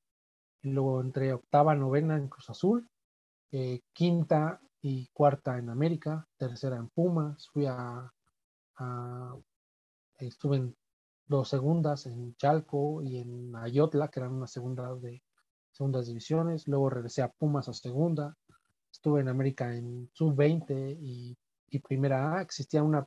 [0.62, 2.88] Y luego entré octava, novena en Cruz Azul.
[3.52, 8.12] Eh, quinta y cuarta en América, tercera en Pumas, fui a,
[10.18, 10.76] estuve en
[11.26, 15.22] dos segundas en Chalco y en Ayotla, que eran unas segundas de
[15.70, 18.36] segundas divisiones, luego regresé a Pumas a segunda,
[18.92, 21.36] estuve en América en sub-20 y,
[21.80, 23.04] primera A, existía una,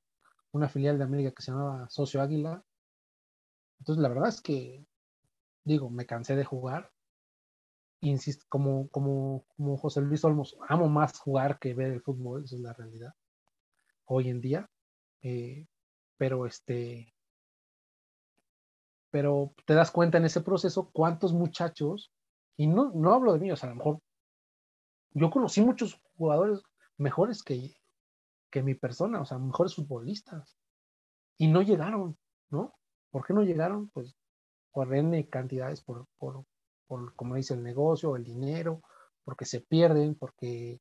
[0.51, 2.61] una filial de América que se llamaba Socio Águila,
[3.79, 4.85] entonces la verdad es que,
[5.63, 6.91] digo, me cansé de jugar,
[8.01, 12.55] insisto, como, como, como José Luis Olmos, amo más jugar que ver el fútbol, esa
[12.55, 13.13] es la realidad,
[14.05, 14.69] hoy en día.
[15.21, 15.67] Eh,
[16.17, 17.13] pero este,
[19.11, 22.11] pero te das cuenta en ese proceso cuántos muchachos,
[22.55, 23.99] y no, no hablo de mí, o sea, a lo mejor
[25.11, 26.61] yo conocí muchos jugadores
[26.97, 27.75] mejores que,
[28.51, 30.57] que mi persona, o sea, mejores futbolistas,
[31.37, 32.17] y no llegaron,
[32.49, 32.73] ¿no?
[33.11, 33.89] ¿Por qué no llegaron?
[33.89, 34.15] Pues
[34.71, 36.43] por N cantidades, por, por,
[36.87, 38.81] por, como dice, el negocio, el dinero,
[39.23, 40.79] porque se pierden, porque,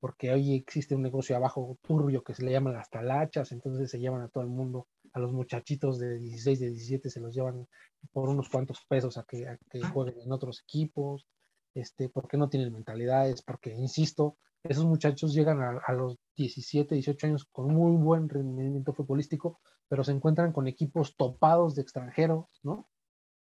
[0.00, 3.98] porque hoy existe un negocio abajo turbio que se le llaman las talachas, entonces se
[3.98, 7.66] llevan a todo el mundo, a los muchachitos de 16, de 17, se los llevan
[8.12, 11.26] por unos cuantos pesos a que, que jueguen en otros equipos,
[11.74, 17.26] este, porque no tienen mentalidades, porque, insisto, esos muchachos llegan a, a, los 17, 18
[17.26, 22.88] años con muy buen rendimiento futbolístico, pero se encuentran con equipos topados de extranjeros, ¿no?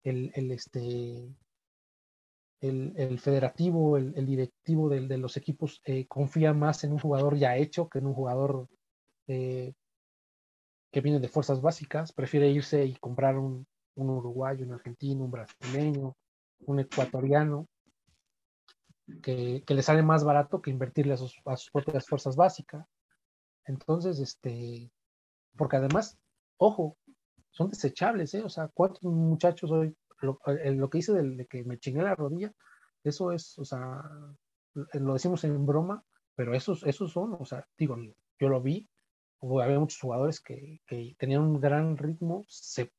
[0.03, 1.29] El, el, este,
[2.61, 7.89] el, federativo, el, directivo de, los equipos eh, confía más en un jugador ya hecho
[7.89, 8.69] que en un jugador
[9.27, 9.73] eh,
[10.93, 16.17] que viene de fuerzas básicas, prefiere irse y comprar un, uruguayo, un argentino, un brasileño,
[16.67, 17.67] un ecuatoriano,
[19.23, 22.87] que, le sale más barato que invertirle a sus, a sus propias fuerzas básicas.
[23.67, 24.91] Entonces, este,
[25.57, 26.19] porque además,
[26.57, 26.97] ojo,
[27.51, 28.43] son desechables, ¿eh?
[28.43, 32.53] O sea, ¿cuántos muchachos hoy, lo, lo que hice de, que me chingué la rodilla,
[33.05, 34.03] eso es, o sea,
[34.75, 36.05] lo decimos en broma,
[36.35, 37.97] pero esos, esos son, o sea, digo,
[38.39, 38.89] yo lo vi,
[39.43, 42.93] había muchos jugadores que, que tenían un gran ritmo, se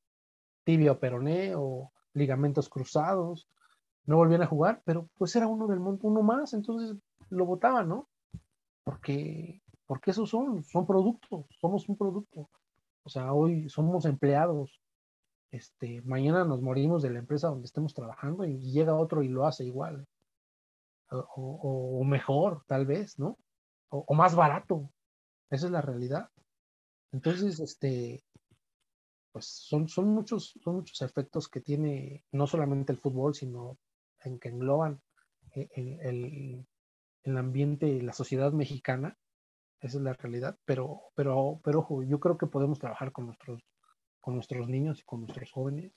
[0.64, 3.48] tibia o peroné o ligamentos cruzados,
[4.06, 6.98] no volvían a jugar, pero pues era uno del mundo, uno más, entonces
[7.30, 8.10] lo votaban, ¿no?
[8.84, 12.50] Porque, porque esos son, son productos, somos un producto.
[13.04, 14.81] O sea, hoy somos empleados.
[15.52, 19.46] Este, mañana nos morimos de la empresa donde estemos trabajando y llega otro y lo
[19.46, 20.08] hace igual.
[21.10, 23.38] O, mejor, tal vez, ¿no?
[23.90, 24.90] O, o, más barato.
[25.50, 26.30] Esa es la realidad.
[27.12, 28.24] Entonces, este,
[29.32, 33.78] pues son, son, muchos, son muchos efectos que tiene no solamente el fútbol, sino
[34.24, 35.02] en que engloban
[35.54, 36.66] eh, el,
[37.24, 39.18] el, ambiente, la sociedad mexicana,
[39.80, 43.62] esa es la realidad, pero, pero, pero ojo, yo creo que podemos trabajar con nuestros,
[44.22, 45.92] con nuestros niños y con nuestros jóvenes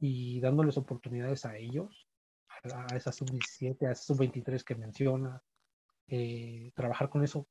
[0.00, 2.08] y dándoles oportunidades a ellos,
[2.64, 5.42] a, esa sub-17, a esa sub-23 que menciona,
[6.08, 7.46] eh, trabajar con eso.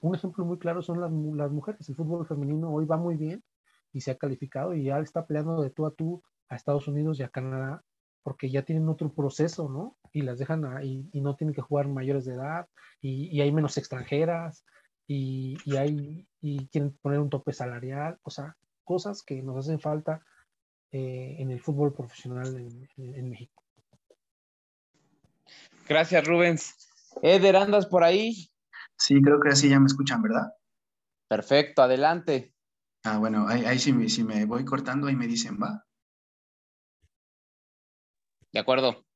[0.00, 3.44] un ejemplo muy claro son las, las mujeres, el fútbol femenino hoy va muy bien
[3.92, 7.20] y se ha calificado y ya está peleando de tú a tú a Estados Unidos
[7.20, 7.84] y a Canadá
[8.22, 9.96] porque ya tienen otro proceso, ¿no?
[10.12, 12.66] Y las dejan ahí y no tienen que jugar mayores de edad
[13.00, 14.64] y, hay menos extranjeras
[15.06, 18.56] y, hay, y quieren poner un tope salarial, o sea,
[18.92, 20.22] cosas que nos hacen falta
[20.90, 22.54] eh, en el fútbol profesional
[22.98, 23.64] en, México.
[25.88, 26.90] Gracias, Rubens.
[27.22, 28.50] Eder, ¿andas por ahí?
[28.98, 30.52] Sí, creo que así ya me escuchan, ¿verdad?
[31.26, 32.54] Perfecto, adelante.
[33.04, 35.86] Ah, bueno, ahí, ahí si, me, si me voy cortando, ahí me dicen, va.
[38.52, 39.06] De acuerdo.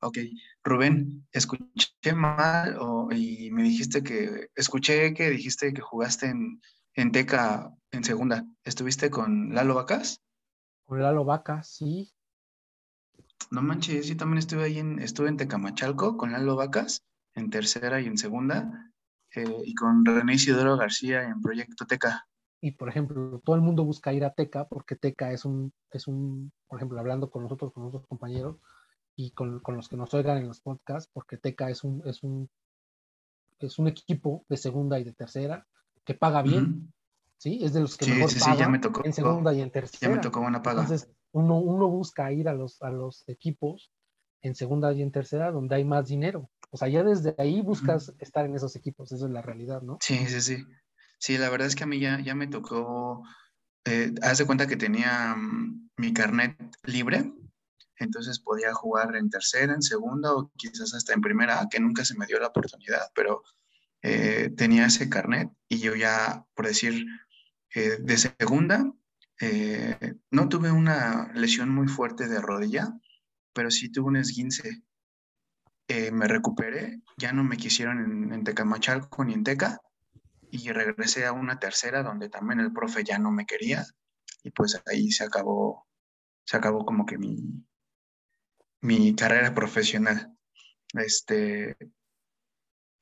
[0.00, 0.16] Ok,
[0.64, 2.78] Rubén, escuché mal
[3.14, 6.62] y me dijiste que, escuché que dijiste que jugaste en,
[6.94, 8.46] en Teca en segunda.
[8.64, 10.20] ¿Estuviste con Lalo Vacas?
[10.86, 12.12] Con Lalo Vacas, sí.
[13.50, 18.00] No manches, yo también estuve ahí en, estuve en Tecamachalco con Lalo Vacas, en tercera
[18.00, 18.92] y en segunda,
[19.34, 22.26] eh, y con René Isidoro García en Proyecto Teca.
[22.62, 26.06] Y por ejemplo, todo el mundo busca ir a Teca porque Teca es un, es
[26.06, 28.56] un, por ejemplo, hablando con nosotros, con nuestros compañeros
[29.16, 32.22] y con, con, los que nos oigan en los podcasts, porque Teca es un, es
[32.22, 32.48] un,
[33.58, 35.66] es un equipo de segunda y de tercera
[36.04, 36.92] que paga bien,
[37.42, 37.58] ¿sí?
[37.60, 39.98] Es de los que mejor pagan en segunda y en tercera.
[40.00, 40.82] Ya me tocó buena paga.
[40.82, 43.92] Entonces, uno, uno busca ir a los, a los equipos
[44.42, 46.50] en segunda y en tercera donde hay más dinero.
[46.70, 49.98] O sea, ya desde ahí buscas estar en esos equipos, esa es la realidad, ¿no?
[50.00, 50.64] Sí, sí, sí.
[51.18, 53.24] Sí, la verdad es que a mí ya, ya me tocó,
[53.84, 57.32] eh, haz de cuenta que tenía mm, mi carnet libre,
[57.96, 62.16] entonces podía jugar en tercera, en segunda o quizás hasta en primera, que nunca se
[62.16, 63.42] me dio la oportunidad, pero
[64.02, 67.06] eh, tenía ese carnet y yo ya, por decir,
[67.74, 68.92] eh, de segunda,
[69.40, 72.92] eh, no tuve una lesión muy fuerte de rodilla,
[73.52, 74.82] pero sí tuve un esguince.
[76.12, 79.80] me recuperé, ya no me quisieron en, en Tecamachalco ni en Teca,
[80.50, 83.86] y regresé a una tercera donde también el profe ya no me quería
[84.42, 85.86] y pues ahí se acabó,
[86.44, 87.64] se acabó como que mi,
[88.80, 90.36] mi carrera profesional.
[90.94, 91.76] Este,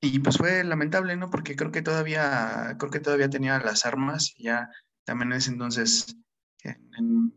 [0.01, 1.31] y pues fue lamentable, ¿no?
[1.31, 4.71] Porque creo que todavía, creo que todavía tenía las armas, ya
[5.05, 6.17] también en ese entonces,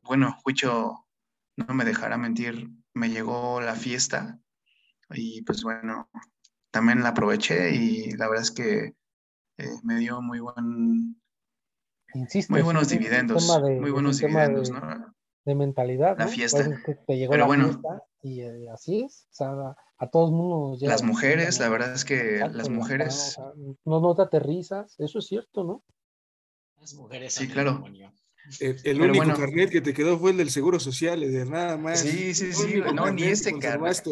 [0.03, 1.05] bueno, Huicho
[1.57, 4.39] no me dejará mentir, me llegó la fiesta
[5.09, 6.09] y pues bueno,
[6.71, 8.95] también la aproveché y la verdad es que
[9.57, 11.21] eh, me dio muy buen,
[12.49, 13.47] muy buenos dividendos,
[13.79, 15.15] muy buenos dividendos, de, ¿no?
[15.45, 16.17] De mentalidad.
[16.17, 16.63] La fiesta.
[17.05, 17.81] te llegó Pero bueno,
[18.21, 20.77] y eh, así es, o sea, a, todos mundo.
[20.81, 23.37] Las mujeres, la verdad es que las mujeres.
[23.83, 25.83] no, no te aterrizas, eso es cierto, ¿no?
[26.79, 27.33] Las mujeres.
[27.33, 27.83] Sí, claro.
[28.59, 31.99] El, único carnet que te quedó fue el del Seguro Social, de nada más.
[31.99, 34.03] Sí, sí, sí, no, ni este carnet.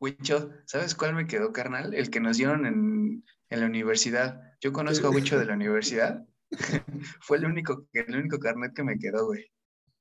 [0.00, 1.92] Huicho, ¿sabes cuál me quedó, carnal?
[1.92, 4.40] El que nos dieron en, en la universidad.
[4.60, 6.24] Yo conozco a Huicho de la universidad.
[7.20, 9.50] Fue el único, el único carnet que me quedó, güey.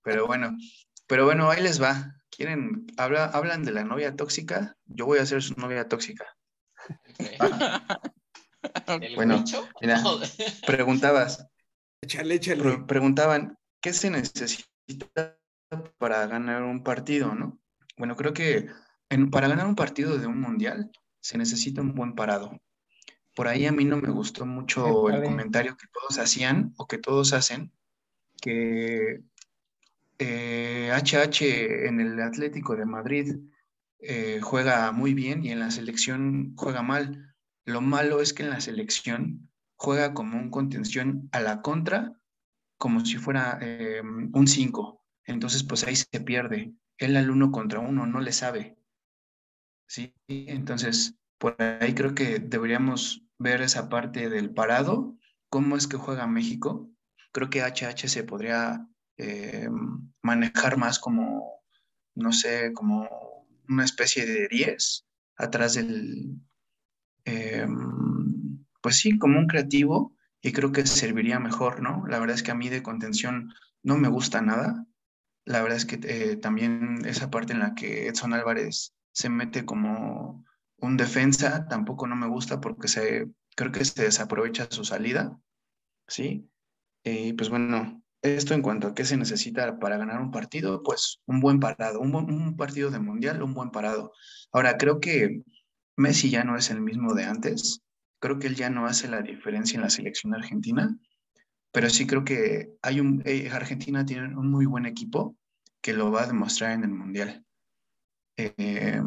[0.07, 0.57] Pero bueno,
[1.05, 2.15] pero bueno, ahí les va.
[2.29, 4.77] ¿Quieren, habla, hablan de la novia tóxica?
[4.85, 6.25] Yo voy a ser su novia tóxica.
[9.17, 9.43] bueno,
[9.81, 10.01] mira,
[10.65, 11.45] preguntabas.
[12.01, 12.85] Échale, échale.
[12.87, 15.37] preguntaban, ¿qué se necesita
[15.97, 17.59] para ganar un partido, no?
[17.97, 18.69] Bueno, creo que
[19.29, 20.89] para ganar un partido de un mundial
[21.19, 22.57] se necesita un buen parado.
[23.35, 26.97] por ahí a mí no me gustó mucho el comentario que todos hacían o que
[26.97, 27.73] todos hacen,
[28.41, 29.21] que
[30.19, 33.35] HH eh, en el Atlético de Madrid
[33.99, 37.35] eh, juega muy bien y en la selección juega mal.
[37.65, 42.13] Lo malo es que en la selección juega como un contención a la contra,
[42.77, 45.03] como si fuera eh, un 5.
[45.25, 46.73] Entonces, pues ahí se pierde.
[46.97, 48.77] Él al uno contra uno no le sabe.
[49.87, 50.13] ¿Sí?
[50.27, 55.15] Entonces, por ahí creo que deberíamos ver esa parte del parado,
[55.49, 56.89] cómo es que juega México.
[57.31, 58.87] Creo que HH se podría
[59.17, 59.69] eh,
[60.21, 61.61] manejar más como,
[62.15, 65.05] no sé, como una especie de 10
[65.37, 66.39] atrás del,
[67.25, 72.05] em, pues sí, como un creativo y creo que serviría mejor, ¿no?
[72.07, 73.53] La verdad es que a mí de contención
[73.83, 74.85] no me gusta nada.
[75.45, 79.65] La verdad es que eh, también esa parte en la que Edson Álvarez se mete
[79.65, 80.45] como
[80.79, 85.39] un defensa tampoco no me gusta porque se, creo que se desaprovecha su salida,
[86.07, 86.49] ¿sí?
[87.03, 91.21] Y pues bueno, esto en cuanto a qué se necesita para ganar un partido, pues
[91.25, 94.13] un buen parado, un, partido de mundial, un buen parado.
[94.51, 95.43] Ahora, creo que
[95.95, 97.81] Messi ya no es el mismo de antes,
[98.19, 100.97] creo que él ya no hace la diferencia en la selección argentina,
[101.71, 105.35] pero sí creo que hay un, eh, Argentina tiene un muy buen equipo
[105.81, 107.45] que lo va a demostrar en el mundial.
[108.37, 109.01] Eh,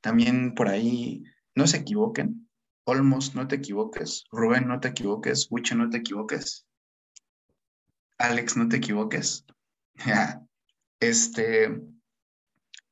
[0.00, 2.48] también por ahí, no se equivoquen,
[2.84, 6.67] Olmos, no te equivoques, Rubén, no te equivoques, Wicho, no te equivoques.
[8.18, 9.46] Alex, no te equivoques.
[11.00, 11.80] este,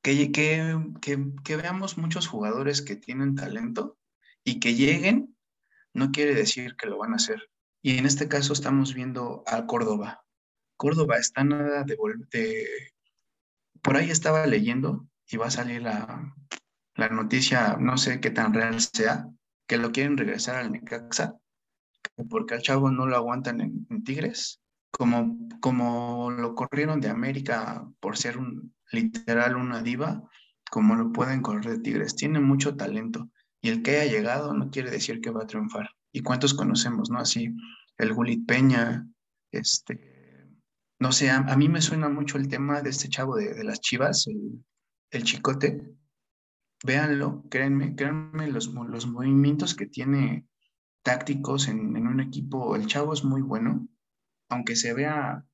[0.03, 3.99] que, veamos muchos jugadores que tienen talento
[4.45, 5.37] y que lleguen,
[5.93, 7.51] no quiere decir que lo van a hacer.
[7.83, 10.25] Y en este caso estamos viendo a Córdoba.
[10.77, 11.97] Córdoba está nada de,
[12.31, 12.67] de
[13.83, 16.35] por ahí estaba leyendo y va a salir la,
[16.95, 19.29] la, noticia, no sé qué tan real sea,
[19.67, 21.37] que lo quieren regresar al Necaxa,
[22.29, 24.61] porque al chavo no lo aguantan en Tigres
[24.97, 30.23] como, como lo corrieron de América por ser un literal una diva,
[30.71, 32.17] como lo pueden correr de Tigres.
[32.17, 33.29] Tiene mucho talento
[33.61, 35.91] y el que haya llegado no quiere decir que va a triunfar.
[36.13, 37.19] ¿Y cuántos conocemos, no?
[37.19, 37.55] Así,
[37.99, 39.07] el Gulit Peña,
[39.51, 40.49] este,
[40.99, 44.27] no sé, a, mí me suena mucho el tema de este chavo de, las chivas,
[44.29, 44.65] el,
[45.11, 45.83] el, chicote.
[46.85, 50.47] Véanlo, créanme, créanme los, los movimientos que tiene
[51.03, 52.77] tácticos en, en un equipo.
[52.77, 53.87] El chavo es muy bueno
[54.49, 55.45] aunque se vea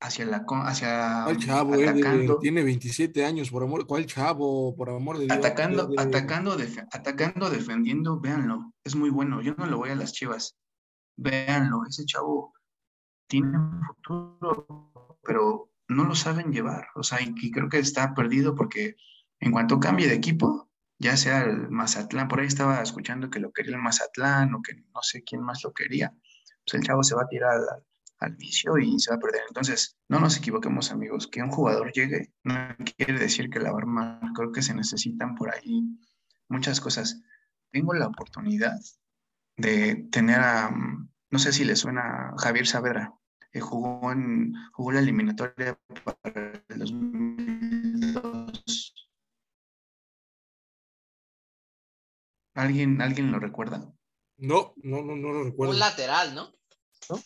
[0.00, 1.74] hacia la hacia ¿Cuál chavo?
[1.74, 4.74] Atacando, tiene 27 años, por amor, ¿cuál chavo?
[4.74, 5.36] Por amor de Dios.
[5.36, 6.56] Atacando, atacando,
[6.92, 9.42] atacando, defendiendo, véanlo, es muy bueno.
[9.42, 10.56] Yo no lo voy a las chivas.
[11.16, 12.54] Véanlo, ese chavo
[13.28, 16.88] tiene un futuro, pero no lo saben llevar.
[16.94, 18.96] O sea, y, creo que está perdido porque
[19.38, 23.52] en cuanto cambie de equipo, ya sea el Mazatlán, por ahí estaba escuchando que lo
[23.52, 26.12] quería el Mazatlán o que no sé quién más lo quería,
[26.64, 27.84] pues el chavo se va a tirar al,
[28.20, 29.42] al vicio y se va a perder.
[29.48, 31.26] Entonces, no nos equivoquemos, amigos.
[31.26, 32.54] Que un jugador llegue no
[32.96, 35.98] quiere decir que la va a Creo que se necesitan por ahí
[36.48, 37.20] muchas cosas.
[37.72, 38.78] Tengo la oportunidad
[39.56, 43.14] de tener a, no sé si le suena Javier Saavedra,
[43.50, 48.94] que jugó, en, jugó la eliminatoria para el 2002.
[52.54, 53.92] ¿Alguien, ¿Alguien lo recuerda?
[54.36, 55.72] No, no, no, no lo recuerdo.
[55.72, 56.52] Un lateral, ¿no?
[57.08, 57.20] ¿No?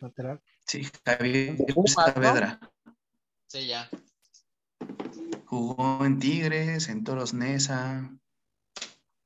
[0.00, 0.42] Lateral.
[0.66, 2.60] Sí, Javier Saavedra.
[3.46, 3.88] Sí, ya.
[5.46, 8.10] Jugó en Tigres, en Toros Nesa.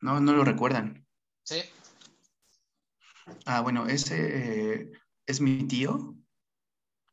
[0.01, 1.07] No, no lo recuerdan.
[1.43, 1.63] Sí.
[3.47, 4.93] Ah, bueno, ese eh,
[5.27, 6.17] es mi tío.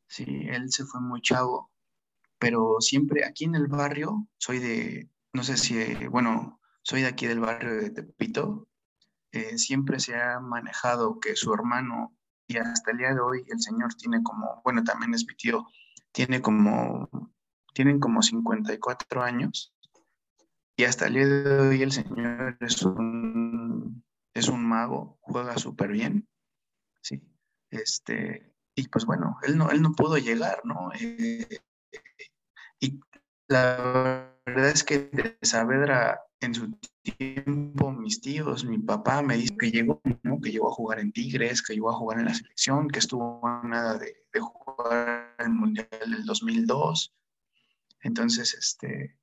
[0.07, 1.71] Sí, él se fue muy chavo,
[2.39, 7.27] pero siempre aquí en el barrio, soy de, no sé si, bueno, soy de aquí
[7.27, 8.67] del barrio de Tepito,
[9.31, 12.17] eh, siempre se ha manejado que su hermano
[12.49, 15.67] y hasta el día de hoy el señor tiene como, bueno, también es mi tío,
[16.11, 17.07] tiene como,
[17.73, 19.71] tienen como 54 años
[20.75, 25.91] y hasta el día de hoy el señor es un, es un mago, juega súper
[25.91, 26.27] bien,
[27.03, 27.21] ¿sí?
[27.69, 30.89] Este, y pues bueno, él no, él no pudo llegar, ¿no?
[30.99, 31.61] Eh,
[32.79, 32.99] y
[33.47, 36.71] la verdad es que de Saavedra en su
[37.01, 40.39] tiempo mis tíos, mi papá me dice que llegó, ¿no?
[40.39, 43.41] que llegó a jugar en Tigres, que llegó a jugar en la selección, que estuvo
[43.63, 47.13] nada de, jugar el Mundial del 2002.
[48.01, 49.17] Entonces, este,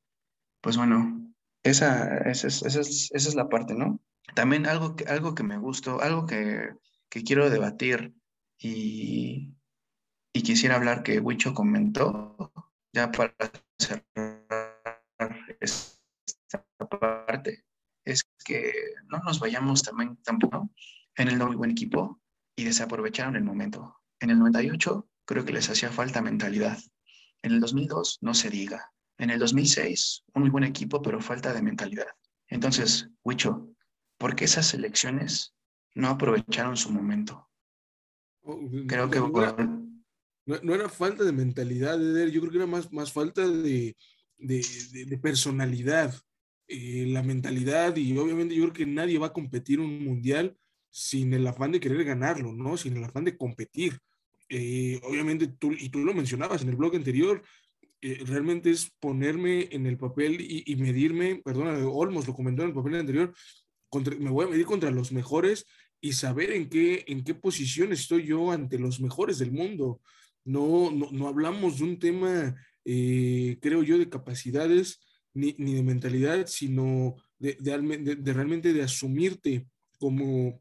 [0.60, 4.00] pues bueno, esa, esa, es, esa, es, esa es la parte, ¿no?
[4.34, 6.70] También algo que, algo que me gustó, algo que,
[7.08, 8.14] que quiero debatir
[8.58, 9.54] y,
[10.34, 12.52] y quisiera hablar que Huicho comentó,
[12.92, 13.34] ya para
[13.78, 14.46] cerrar
[15.60, 15.95] esta
[16.84, 17.64] parte,
[18.04, 18.72] es que
[19.06, 20.70] no nos vayamos también tampoco
[21.16, 22.20] en el muy buen equipo
[22.54, 23.96] y desaprovecharon el momento.
[24.20, 26.78] En el 98 creo que les hacía falta mentalidad.
[27.42, 28.92] En el 2002 no se diga.
[29.18, 32.08] En el 2006 un muy buen equipo, pero falta de mentalidad.
[32.48, 33.74] Entonces, Huicho,
[34.18, 35.54] ¿por qué esas elecciones
[35.94, 37.48] no aprovecharon su momento?
[38.42, 39.18] Oh, Creo que...
[39.18, 39.56] No era,
[40.62, 43.96] no era falta de mentalidad, Eder, yo creo que era más, más falta de,
[44.38, 46.14] de, de, de personalidad.
[46.68, 50.56] Eh, la mentalidad y obviamente yo creo que nadie va a competir un mundial
[50.90, 52.76] sin el afán de querer ganarlo, ¿no?
[52.76, 54.00] Sin el afán de competir.
[54.48, 57.42] Eh, obviamente tú, y tú lo mencionabas en el blog anterior,
[58.00, 62.68] eh, realmente es ponerme en el papel y, y, medirme, perdona, Olmos lo comentó en
[62.68, 63.32] el papel anterior,
[64.18, 65.66] me voy a medir contra los mejores
[66.00, 70.00] y saber en qué, en qué posición estoy yo ante los mejores del mundo.
[70.44, 72.54] No, no, no hablamos de un tema,
[72.84, 75.00] eh, creo yo, de capacidades
[75.36, 79.66] ni, ni de mentalidad, sino de, de, de, realmente de asumirte
[79.98, 80.60] como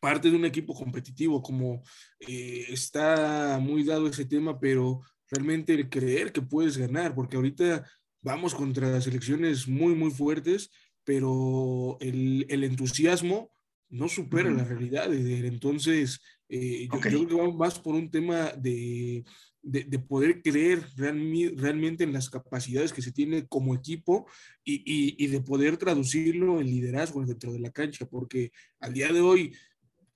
[0.00, 1.82] parte de un equipo competitivo, como
[2.20, 5.00] eh, está muy dado ese tema, pero
[5.30, 7.84] realmente el creer que puedes ganar, porque ahorita
[8.22, 10.70] vamos contra selecciones muy, muy fuertes,
[11.04, 13.50] pero el, el entusiasmo
[13.88, 14.56] no supera uh -huh.
[14.56, 15.12] la realidad.
[15.12, 17.12] Entonces, eh, okay.
[17.12, 19.24] yo, yo, creo que va más por un tema de,
[19.66, 21.18] de, de poder creer real,
[21.56, 24.26] realmente en las capacidades que se tiene como equipo
[24.64, 29.12] y, y, y, de poder traducirlo en liderazgo dentro de la cancha, porque al día
[29.12, 29.56] de hoy,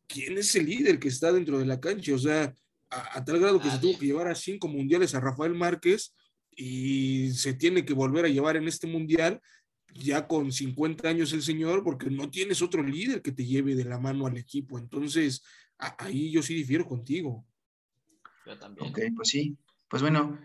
[0.07, 2.15] ¿quién es el líder que está dentro de la cancha?
[2.15, 2.55] O sea,
[2.91, 6.15] a, a tal grado que se tuvo que llevar a cinco mundiales a Rafael Márquez
[6.57, 9.41] y se tiene que volver a llevar en este mundial
[9.95, 13.85] ya con 50 años el señor, porque no tienes otro líder que te lleve de
[13.85, 14.79] la mano al equipo.
[14.79, 15.43] Entonces,
[15.77, 17.45] a, ahí yo sí difiero contigo.
[18.81, 19.59] Ok, pues sí.
[19.89, 20.39] Pues bueno,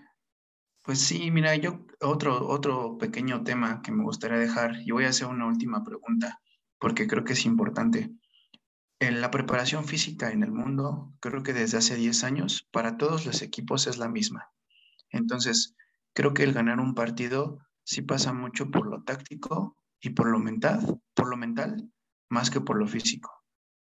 [0.82, 5.10] pues sí, mira, yo otro, otro pequeño tema que me gustaría dejar, y voy a
[5.10, 6.40] hacer una última pregunta,
[6.80, 8.12] porque creo que es importante.
[9.00, 13.26] En la preparación física en el mundo, creo que desde hace 10 años, para todos
[13.26, 14.50] los equipos es la misma.
[15.10, 15.76] Entonces,
[16.14, 20.40] creo que el ganar un partido sí pasa mucho por lo táctico y por lo
[20.40, 21.92] mental, por lo mental,
[22.30, 23.32] más que por lo físico.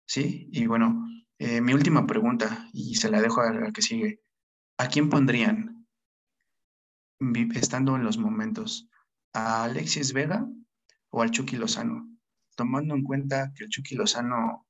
[0.06, 0.48] ¿Sí?
[0.52, 1.06] Y bueno,
[1.44, 4.20] eh, mi última pregunta, y se la dejo a la que sigue.
[4.78, 5.88] ¿A quién pondrían,
[7.56, 8.88] estando en los momentos,
[9.32, 10.46] a Alexis Vega
[11.10, 12.08] o al Chucky Lozano?
[12.54, 14.68] Tomando en cuenta que el Chucky Lozano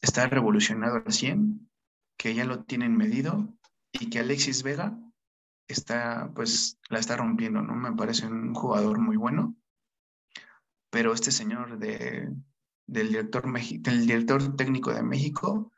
[0.00, 1.70] está revolucionado al 100,
[2.18, 3.56] que ya lo tienen medido
[3.92, 4.98] y que Alexis Vega
[5.68, 7.76] está, pues, la está rompiendo, ¿no?
[7.76, 9.54] Me parece un jugador muy bueno.
[10.90, 12.34] Pero este señor de,
[12.88, 15.70] del, director del director técnico de México,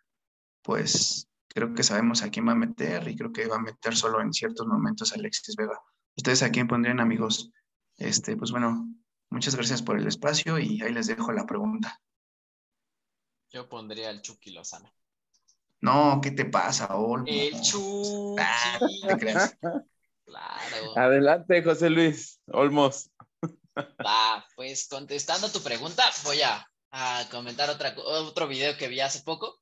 [0.67, 3.97] pues creo que sabemos a quién va a meter y creo que va a meter
[3.97, 5.81] solo en ciertos momentos a Alexis Vega.
[6.17, 7.53] ¿Ustedes a quién pondrían, amigos?
[7.97, 8.93] Este, pues bueno,
[9.31, 12.01] muchas gracias por el espacio y ahí les dejo la pregunta.
[13.51, 14.93] Yo pondría al Chucky Lozano.
[15.81, 17.27] No, ¿qué te pasa, Olmo?
[17.29, 18.37] El Chucky.
[18.41, 19.57] Ah, ¿Te crees?
[20.25, 20.97] Claro.
[20.97, 23.11] Adelante, José Luis Olmos.
[23.79, 29.23] Va, pues contestando tu pregunta, voy a, a comentar otra, otro video que vi hace
[29.23, 29.61] poco.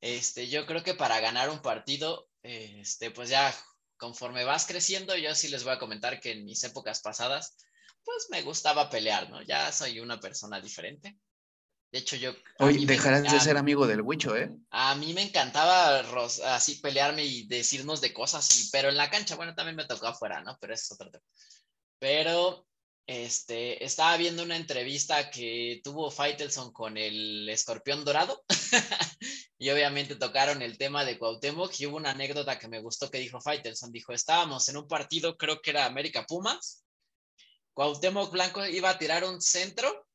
[0.00, 3.54] Este, yo creo que para ganar un partido, este, pues ya
[3.96, 7.56] conforme vas creciendo, yo sí les voy a comentar que en mis épocas pasadas,
[8.02, 9.42] pues me gustaba pelear, ¿no?
[9.42, 11.18] Ya soy una persona diferente.
[11.92, 12.32] De hecho, yo.
[12.58, 14.50] Hoy dejarás de ser amigo del Huicho, ¿eh?
[14.70, 16.00] A mí me encantaba
[16.54, 20.06] así pelearme y decirnos de cosas, y, pero en la cancha, bueno, también me tocó
[20.06, 20.56] afuera, ¿no?
[20.60, 21.24] Pero eso es otro tema.
[21.98, 22.66] Pero
[23.06, 28.44] este, estaba viendo una entrevista que tuvo Faitelson con el escorpión dorado.
[29.58, 31.78] y obviamente tocaron el tema de Cuauhtémoc.
[31.80, 33.92] Y hubo una anécdota que me gustó que dijo Faitelson.
[33.92, 36.84] Dijo: Estábamos en un partido, creo que era América Pumas.
[37.74, 40.06] Cuauhtémoc Blanco iba a tirar un centro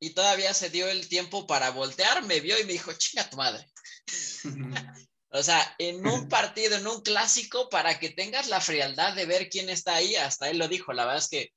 [0.00, 3.36] y todavía se dio el tiempo para voltear, me vio y me dijo, chinga tu
[3.36, 3.70] madre.
[5.30, 9.48] o sea, en un partido, en un clásico, para que tengas la frialdad de ver
[9.48, 11.52] quién está ahí, hasta él lo dijo, la verdad es que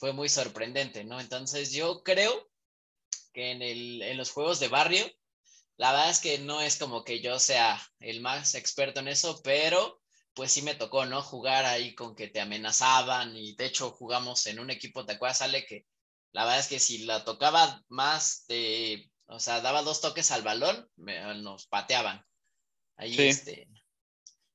[0.00, 1.20] fue muy sorprendente, ¿no?
[1.20, 2.50] Entonces yo creo
[3.34, 5.04] que en, el, en los juegos de barrio,
[5.76, 9.40] la verdad es que no es como que yo sea el más experto en eso,
[9.44, 10.00] pero
[10.32, 11.20] pues sí me tocó, ¿no?
[11.22, 15.42] Jugar ahí con que te amenazaban y de hecho jugamos en un equipo, ¿te acuerdas,
[15.42, 15.66] Ale?
[15.66, 15.84] Que
[16.32, 20.42] la verdad es que si la tocaba más de, o sea, daba dos toques al
[20.42, 22.24] balón, me, nos pateaban.
[22.96, 23.28] Ahí, sí.
[23.28, 23.68] este,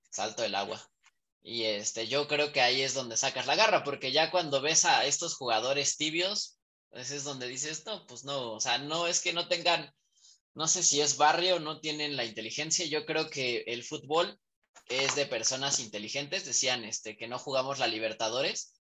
[0.10, 0.82] salto del agua.
[1.46, 4.84] Y este, yo creo que ahí es donde sacas la garra, porque ya cuando ves
[4.86, 6.58] a estos jugadores tibios,
[6.90, 9.94] pues es donde dices, no, pues no, o sea, no es que no tengan,
[10.56, 12.86] no sé si es barrio, no tienen la inteligencia.
[12.88, 14.40] Yo creo que el fútbol
[14.90, 18.76] es de personas inteligentes, decían este, que no jugamos la Libertadores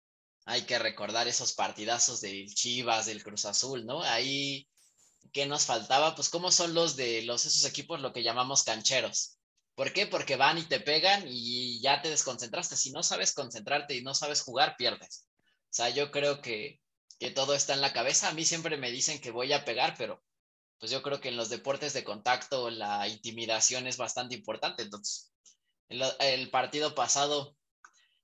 [0.44, 4.02] hay que recordar esos partidazos del Chivas, del Cruz Azul, ¿no?
[4.02, 4.68] Ahí,
[5.32, 6.14] ¿qué nos faltaba?
[6.14, 9.38] Pues cómo son los de los esos equipos lo que llamamos cancheros.
[9.74, 10.06] ¿Por qué?
[10.06, 12.76] Porque van y te pegan y ya te desconcentraste.
[12.76, 15.26] Si no sabes concentrarte y no sabes jugar, pierdes.
[15.46, 16.80] O sea, yo creo que,
[17.18, 18.28] que todo está en la cabeza.
[18.28, 20.22] A mí siempre me dicen que voy a pegar, pero
[20.78, 24.82] pues yo creo que en los deportes de contacto la intimidación es bastante importante.
[24.82, 25.32] Entonces,
[25.88, 27.56] el, el partido pasado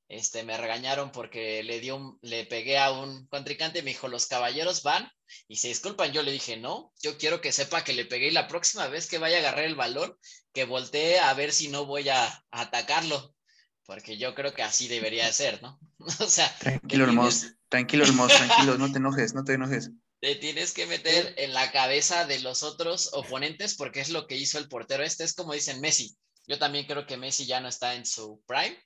[0.08, 4.82] este, me regañaron porque le, dio le pegué a un contrincante, me dijo, los caballeros
[4.82, 5.10] van
[5.48, 6.12] y se disculpan.
[6.12, 9.06] Yo le dije, no, yo quiero que sepa que le pegué y la próxima vez
[9.06, 10.16] que vaya a agarrar el balón,
[10.54, 13.34] que voltee a ver si no voy a, atacarlo,
[13.84, 15.78] porque yo creo que así debería de ser, ¿no?
[16.20, 19.90] o sea, tranquilo, hermoso, tranquilo, hermoso, tranquilo, no te enojes, no te enojes.
[20.20, 24.36] Te tienes que meter en la cabeza de los otros oponentes porque es lo que
[24.36, 26.16] hizo el portero este, es como dicen Messi.
[26.48, 28.76] Yo también creo que Messi ya no está en su prime,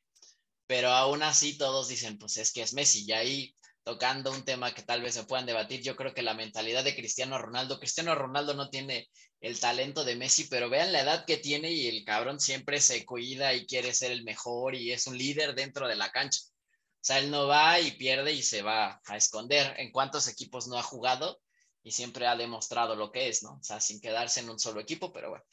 [0.73, 3.55] pero aún así todos dicen, pues es que es Messi, y ahí
[3.85, 6.97] tocando un tema que tal vez se puedan debatir, yo creo que la mentalidad de
[6.97, 9.11] Cristiano Ronaldo, Cristiano Ronaldo no tiene
[9.43, 13.05] el talento de Messi, pero vean la edad que tiene y el cabrón siempre se
[13.05, 16.41] cuida y quiere ser el mejor y es un líder dentro de la cancha.
[16.41, 19.75] O sea, él no va y pierde y se va a esconder.
[19.77, 21.43] En cuántos equipos no ha jugado
[21.83, 23.59] y siempre ha demostrado lo que es, ¿no?
[23.61, 25.45] O sea, sin quedarse en un solo equipo, pero bueno,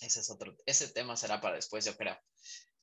[0.00, 2.18] ese es otro, ese tema será para después, yo creo.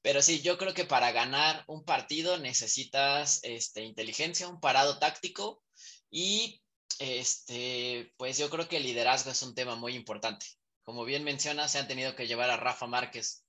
[0.01, 5.61] Pero sí, yo creo que para ganar un partido necesitas este, inteligencia, un parado táctico
[6.09, 6.61] y
[6.99, 10.45] este, pues yo creo que el liderazgo es un tema muy importante.
[10.83, 13.43] Como bien menciona, se han tenido que llevar a Rafa Márquez.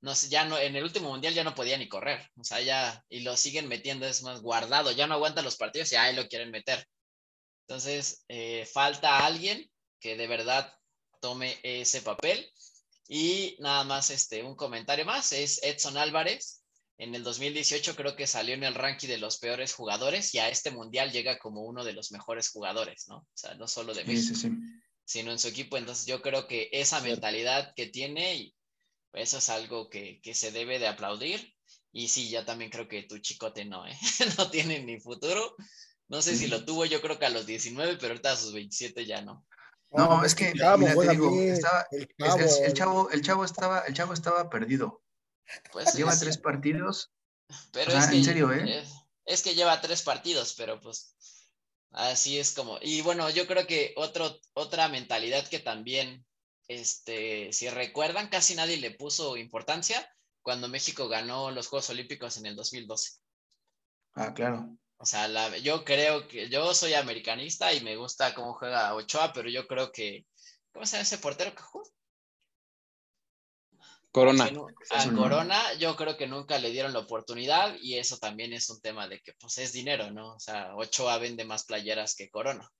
[0.00, 2.60] No sé, ya no, en el último mundial ya no podía ni correr, o sea,
[2.60, 6.16] ya, y lo siguen metiendo, es más guardado, ya no aguanta los partidos y ahí
[6.16, 6.84] lo quieren meter.
[7.68, 9.70] Entonces, eh, falta alguien
[10.00, 10.74] que de verdad
[11.20, 12.50] tome ese papel
[13.08, 16.62] y nada más este, un comentario más, es Edson Álvarez.
[16.98, 20.48] En el 2018 creo que salió en el ranking de los peores jugadores y a
[20.48, 23.16] este mundial llega como uno de los mejores jugadores, ¿no?
[23.16, 24.38] O sea, no solo de México,
[25.04, 25.76] sino en su equipo.
[25.76, 28.54] Entonces yo creo que esa mentalidad que tiene, y
[29.14, 31.52] eso es algo que, que se debe de aplaudir.
[31.92, 33.98] Y sí, ya también creo que tu chicote no, ¿eh?
[34.38, 35.56] no tiene ni futuro.
[36.08, 38.52] No sé si lo tuvo, yo creo que a los 19, pero ahorita a sus
[38.52, 39.46] 27 ya no.
[39.94, 45.02] No, es que el chavo, el, chavo, el chavo estaba, el chavo estaba perdido.
[45.72, 47.12] Pues lleva tres partidos.
[47.72, 48.84] Pero es que, en serio, ¿eh?
[49.26, 51.14] Es, que lleva tres partidos, pero pues
[51.90, 52.78] así es como.
[52.80, 56.24] Y bueno, yo creo que otro, otra mentalidad que también,
[56.68, 60.08] este, si recuerdan, casi nadie le puso importancia
[60.40, 63.12] cuando México ganó los Juegos Olímpicos en el 2012.
[64.14, 64.76] Ah, claro.
[65.02, 69.50] O sea, yo creo que yo soy americanista y me gusta cómo juega Ochoa, pero
[69.50, 70.26] yo creo que.
[70.72, 71.90] ¿Cómo se llama ese portero que jugó?
[74.12, 74.48] Corona.
[74.90, 78.80] A Corona, yo creo que nunca le dieron la oportunidad y eso también es un
[78.80, 80.36] tema de que, pues, es dinero, ¿no?
[80.36, 82.70] O sea, Ochoa vende más playeras que Corona.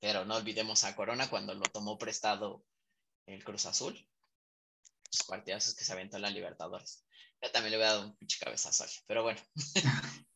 [0.00, 2.62] Pero no olvidemos a Corona cuando lo tomó prestado
[3.24, 3.94] el Cruz Azul.
[5.10, 7.06] Los partidazos que se aventó en la Libertadores.
[7.40, 9.40] Yo también le voy a dar un pinche cabezazo, pero bueno.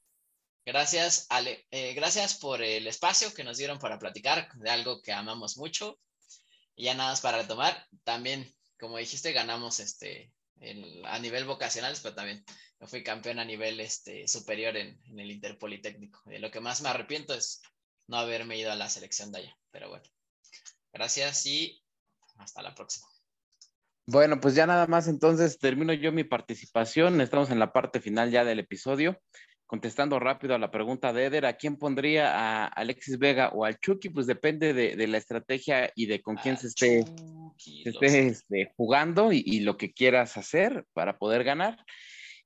[0.65, 1.67] Gracias, Ale.
[1.71, 5.99] Eh, gracias por el espacio que nos dieron para platicar de algo que amamos mucho.
[6.77, 8.49] Y ya nada más para retomar, también,
[8.79, 10.33] como dijiste, ganamos este,
[11.05, 12.45] a nivel vocacional, pero también
[12.81, 16.23] yo fui campeón a nivel este, superior en, en, el Interpolitécnico.
[16.27, 17.61] De lo que más me arrepiento es
[18.07, 19.59] no haberme ido a la selección de allá.
[19.73, 20.05] Pero bueno,
[20.93, 21.83] gracias y
[22.39, 23.07] hasta la próxima.
[24.07, 27.21] Bueno, pues ya nada más entonces termino yo mi participación.
[27.21, 29.21] Estamos en la parte final ya del episodio
[29.73, 33.79] contestando rápido a la pregunta de Eder, ¿a quién pondría a Alexis Vega o al
[33.79, 34.11] Chucky?
[34.11, 37.07] Pues depende de, la estrategia y de con quién se esté,
[38.03, 41.79] este, jugando y, lo que quieras hacer para poder ganar.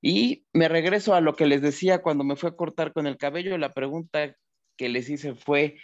[0.00, 3.16] Y me regreso a lo que les decía cuando me fue a cortar con el
[3.16, 3.58] cabello.
[3.58, 4.36] La pregunta
[4.76, 5.80] que les hice fue,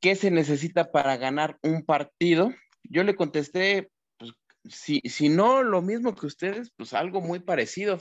[0.00, 2.54] ¿qué se necesita para ganar un partido?
[2.84, 4.34] Yo le contesté, pues,
[4.68, 7.98] si, si no lo mismo que ustedes, pues algo muy parecido.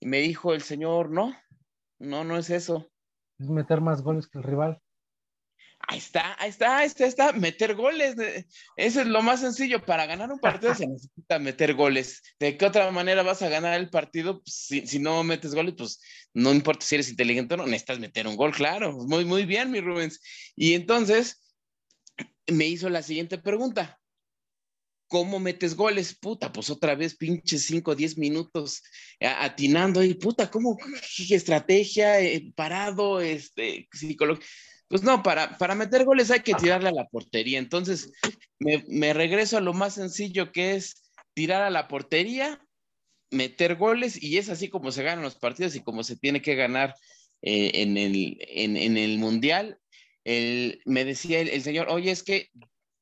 [0.00, 1.32] Y me dijo el señor, no,
[1.98, 2.90] no, no es eso.
[3.38, 4.80] Es meter más goles que el rival.
[5.88, 8.16] Ahí está, ahí está, ahí está, ahí está, meter goles.
[8.76, 9.84] Eso es lo más sencillo.
[9.84, 12.22] Para ganar un partido se necesita meter goles.
[12.40, 14.42] ¿De qué otra manera vas a ganar el partido?
[14.42, 16.00] Pues, si, no metes goles, pues
[16.34, 18.92] no importa si eres inteligente o no, necesitas meter un gol, claro.
[18.92, 20.20] Muy, muy bien, mi Rubens.
[20.56, 21.42] Y entonces
[22.48, 24.00] me hizo la siguiente pregunta.
[25.08, 26.16] ¿Cómo metes goles?
[26.18, 28.82] Puta, pues otra vez pinches 5 o 10 minutos
[29.20, 30.76] atinando y puta, ¿cómo?
[31.28, 32.20] ¿Qué estrategia?
[32.20, 34.46] Eh, parado, este, psicológico.
[34.88, 37.58] Pues no, para, para meter goles hay que tirarle a la portería.
[37.58, 38.12] Entonces,
[38.58, 41.02] me, me regreso a lo más sencillo que es
[41.34, 42.60] tirar a la portería,
[43.30, 46.54] meter goles y es así como se ganan los partidos y como se tiene que
[46.54, 46.94] ganar
[47.42, 49.78] eh, en, el, en, el Mundial,
[50.24, 52.48] me decía el, señor, oye, es que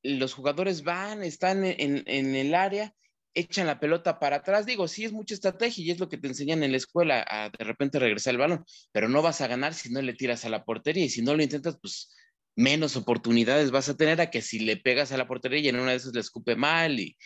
[0.04, 2.94] los jugadores van, están en, en, el área,
[3.32, 4.66] echan la pelota para atrás.
[4.66, 7.50] Digo, sí es mucha estrategia y es lo que te enseñan en la escuela, a
[7.50, 10.50] de repente regresar el balón, pero no vas a ganar si no le tiras a
[10.50, 12.14] la portería y si no lo intentas, pues
[12.54, 15.80] menos oportunidades vas a tener a que si le pegas a la portería y en
[15.80, 17.16] una de esas le escupe mal y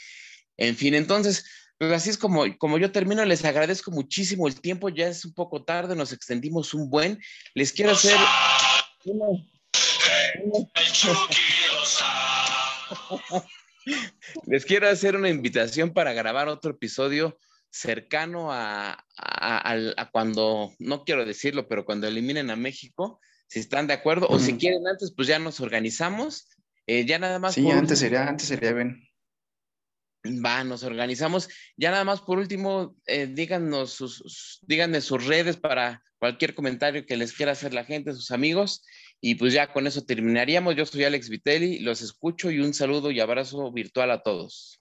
[0.57, 1.45] en fin, entonces,
[1.79, 5.35] pues así es como, como yo termino, les agradezco muchísimo el tiempo, ya es un
[5.35, 7.21] poco tarde, nos extendimos un buen,
[7.55, 8.17] les quiero hacer
[14.47, 17.39] les quiero hacer una invitación para grabar otro episodio
[17.71, 19.05] cercano a,
[20.13, 24.57] cuando, no quiero decirlo, pero cuando eliminen a México, si están de acuerdo, o si
[24.59, 26.49] quieren antes, pues ya nos organizamos.
[26.87, 27.55] Eh, ya nada más.
[27.55, 29.03] Sí, antes sería, antes sería bien.
[30.45, 31.49] Va, nos organizamos.
[31.77, 37.17] Ya nada más por último, eh, díganos sus, díganme sus redes para cualquier comentario que
[37.17, 38.85] les quiera hacer la gente, sus amigos.
[39.21, 40.77] Y pues ya con eso terminaríamos.
[40.77, 44.81] Yo soy Alex Vitelli, los escucho y un saludo y abrazo virtual a todos.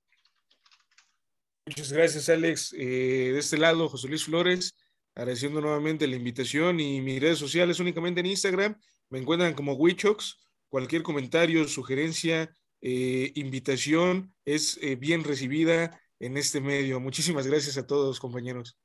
[1.65, 2.73] Muchas gracias, Alex.
[2.73, 4.75] Eh, de este lado, José Luis Flores,
[5.15, 8.79] agradeciendo nuevamente la invitación y mis redes sociales únicamente en Instagram.
[9.09, 10.37] Me encuentran como Wichox.
[10.69, 16.99] Cualquier comentario, sugerencia, eh, invitación es eh, bien recibida en este medio.
[16.99, 18.77] Muchísimas gracias a todos, compañeros.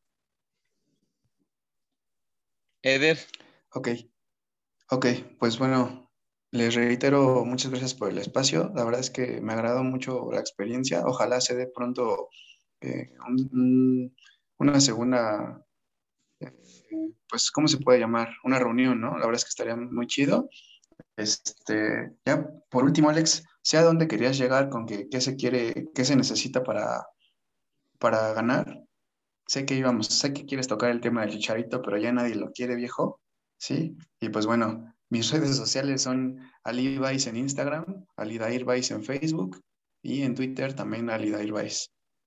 [2.83, 3.19] Eder.
[3.71, 3.89] Ok.
[4.93, 5.07] Ok,
[5.39, 6.11] pues bueno,
[6.51, 8.71] les reitero muchas gracias por el espacio.
[8.75, 11.03] La verdad es que me agradó mucho la experiencia.
[11.07, 12.29] Ojalá se dé pronto
[12.83, 13.11] eh,
[14.59, 15.65] una segunda,
[17.27, 18.35] pues, ¿cómo se puede llamar?
[18.45, 19.13] Una reunión, ¿no?
[19.13, 20.51] La verdad es que estaría muy chido.
[21.17, 25.89] Este, ya, por último, Alex, sé a dónde querías llegar con que, qué se quiere,
[25.95, 27.07] qué se necesita para,
[27.99, 28.85] para ganar.
[29.47, 32.53] Sé que íbamos, sé que quieres tocar el tema del chicharito, pero ya nadie lo
[32.53, 33.22] quiere, viejo.
[33.63, 39.63] Sí, y pues bueno, mis redes sociales son Ali en Instagram, Alidair en Facebook
[40.03, 41.55] y en Twitter también Alidair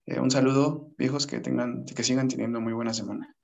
[0.05, 3.35] eh, un saludo, viejos, que tengan, que sigan teniendo muy buena semana.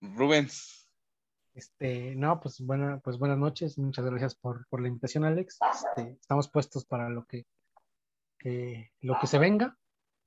[0.00, 0.46] Rubén.
[1.52, 5.58] Este, no, pues, buena, pues buenas noches, muchas gracias por, la invitación, Alex.
[5.74, 7.44] Este, estamos puestos para lo que,
[9.00, 9.76] lo que se venga,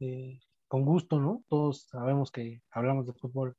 [0.01, 0.37] eh,
[0.67, 1.45] con gusto, ¿no?
[1.47, 3.55] Todos sabemos que hablamos de fútbol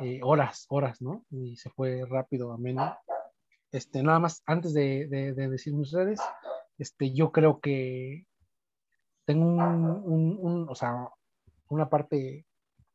[0.00, 1.24] eh, horas, horas, ¿no?
[1.30, 2.96] Y se fue rápido, ameno.
[3.72, 6.20] Este, nada más, antes de, decir mis redes,
[6.78, 8.26] este, yo creo que
[9.24, 11.08] tengo un, o sea,
[11.68, 12.46] una parte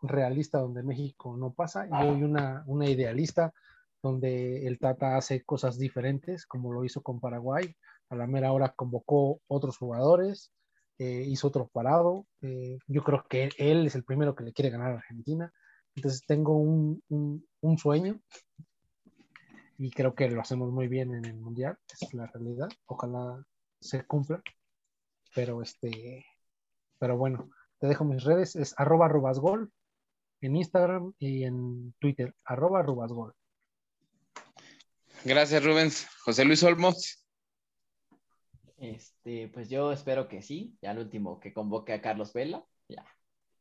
[0.02, 3.54] realista donde México no pasa y hoy una, una idealista
[4.02, 7.76] donde el Tata hace cosas diferentes, como lo hizo con Paraguay.
[8.10, 10.52] A la mera hora convocó otros jugadores,
[10.98, 12.26] eh, hizo otro parado.
[12.42, 15.52] Eh, yo creo que él es el primero que le quiere ganar a Argentina.
[16.00, 18.22] Entonces tengo un, un, sueño
[19.78, 22.70] y creo que lo hacemos muy bien en el Mundial, es la realidad.
[22.86, 23.44] Ojalá
[23.82, 24.42] se cumpla.
[25.36, 26.26] Pero este,
[27.00, 27.50] pero bueno,
[27.80, 29.74] te dejo mis redes, es arroba rubasgol
[30.40, 33.34] en Instagram y en Twitter, arroba rubasgol.
[35.26, 36.08] Gracias, Rubens.
[36.24, 37.28] José Luis Olmos.
[38.78, 40.78] Este, pues yo espero que sí.
[40.82, 42.66] Ya el último que convoque a Carlos Vela.
[42.88, 43.06] Ya,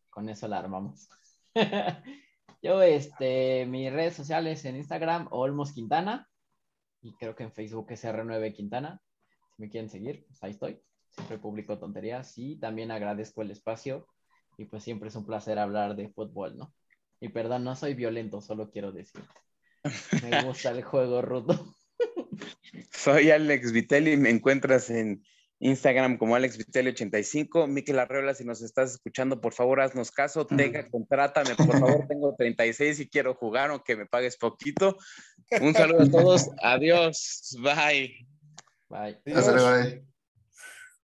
[0.08, 1.08] con eso la armamos.
[2.62, 6.28] yo, este, mis redes sociales en Instagram, Olmos Quintana.
[7.00, 9.00] Y creo que en Facebook es R9 Quintana.
[9.54, 10.80] Si me quieren seguir, pues ahí estoy.
[11.10, 14.06] Siempre publico tonterías y también agradezco el espacio.
[14.56, 16.74] Y pues siempre es un placer hablar de fútbol, ¿no?
[17.20, 19.28] Y perdón, no soy violento, solo quiero decirte.
[20.22, 21.74] Me gusta el juego rudo.
[22.90, 25.24] Soy Alex Vitelli, me encuentras en
[25.60, 27.66] Instagram como Alex Vitelli85.
[27.66, 30.46] Miquel Arreola, si nos estás escuchando, por favor, haznos caso.
[30.46, 32.06] Tenga, contrátame, por favor.
[32.08, 34.96] Tengo 36 y quiero jugar, aunque me pagues poquito.
[35.60, 36.48] Un saludo a todos.
[36.62, 37.56] Adiós.
[37.60, 38.26] Bye.
[38.88, 39.18] Bye.
[39.24, 40.08] Bye.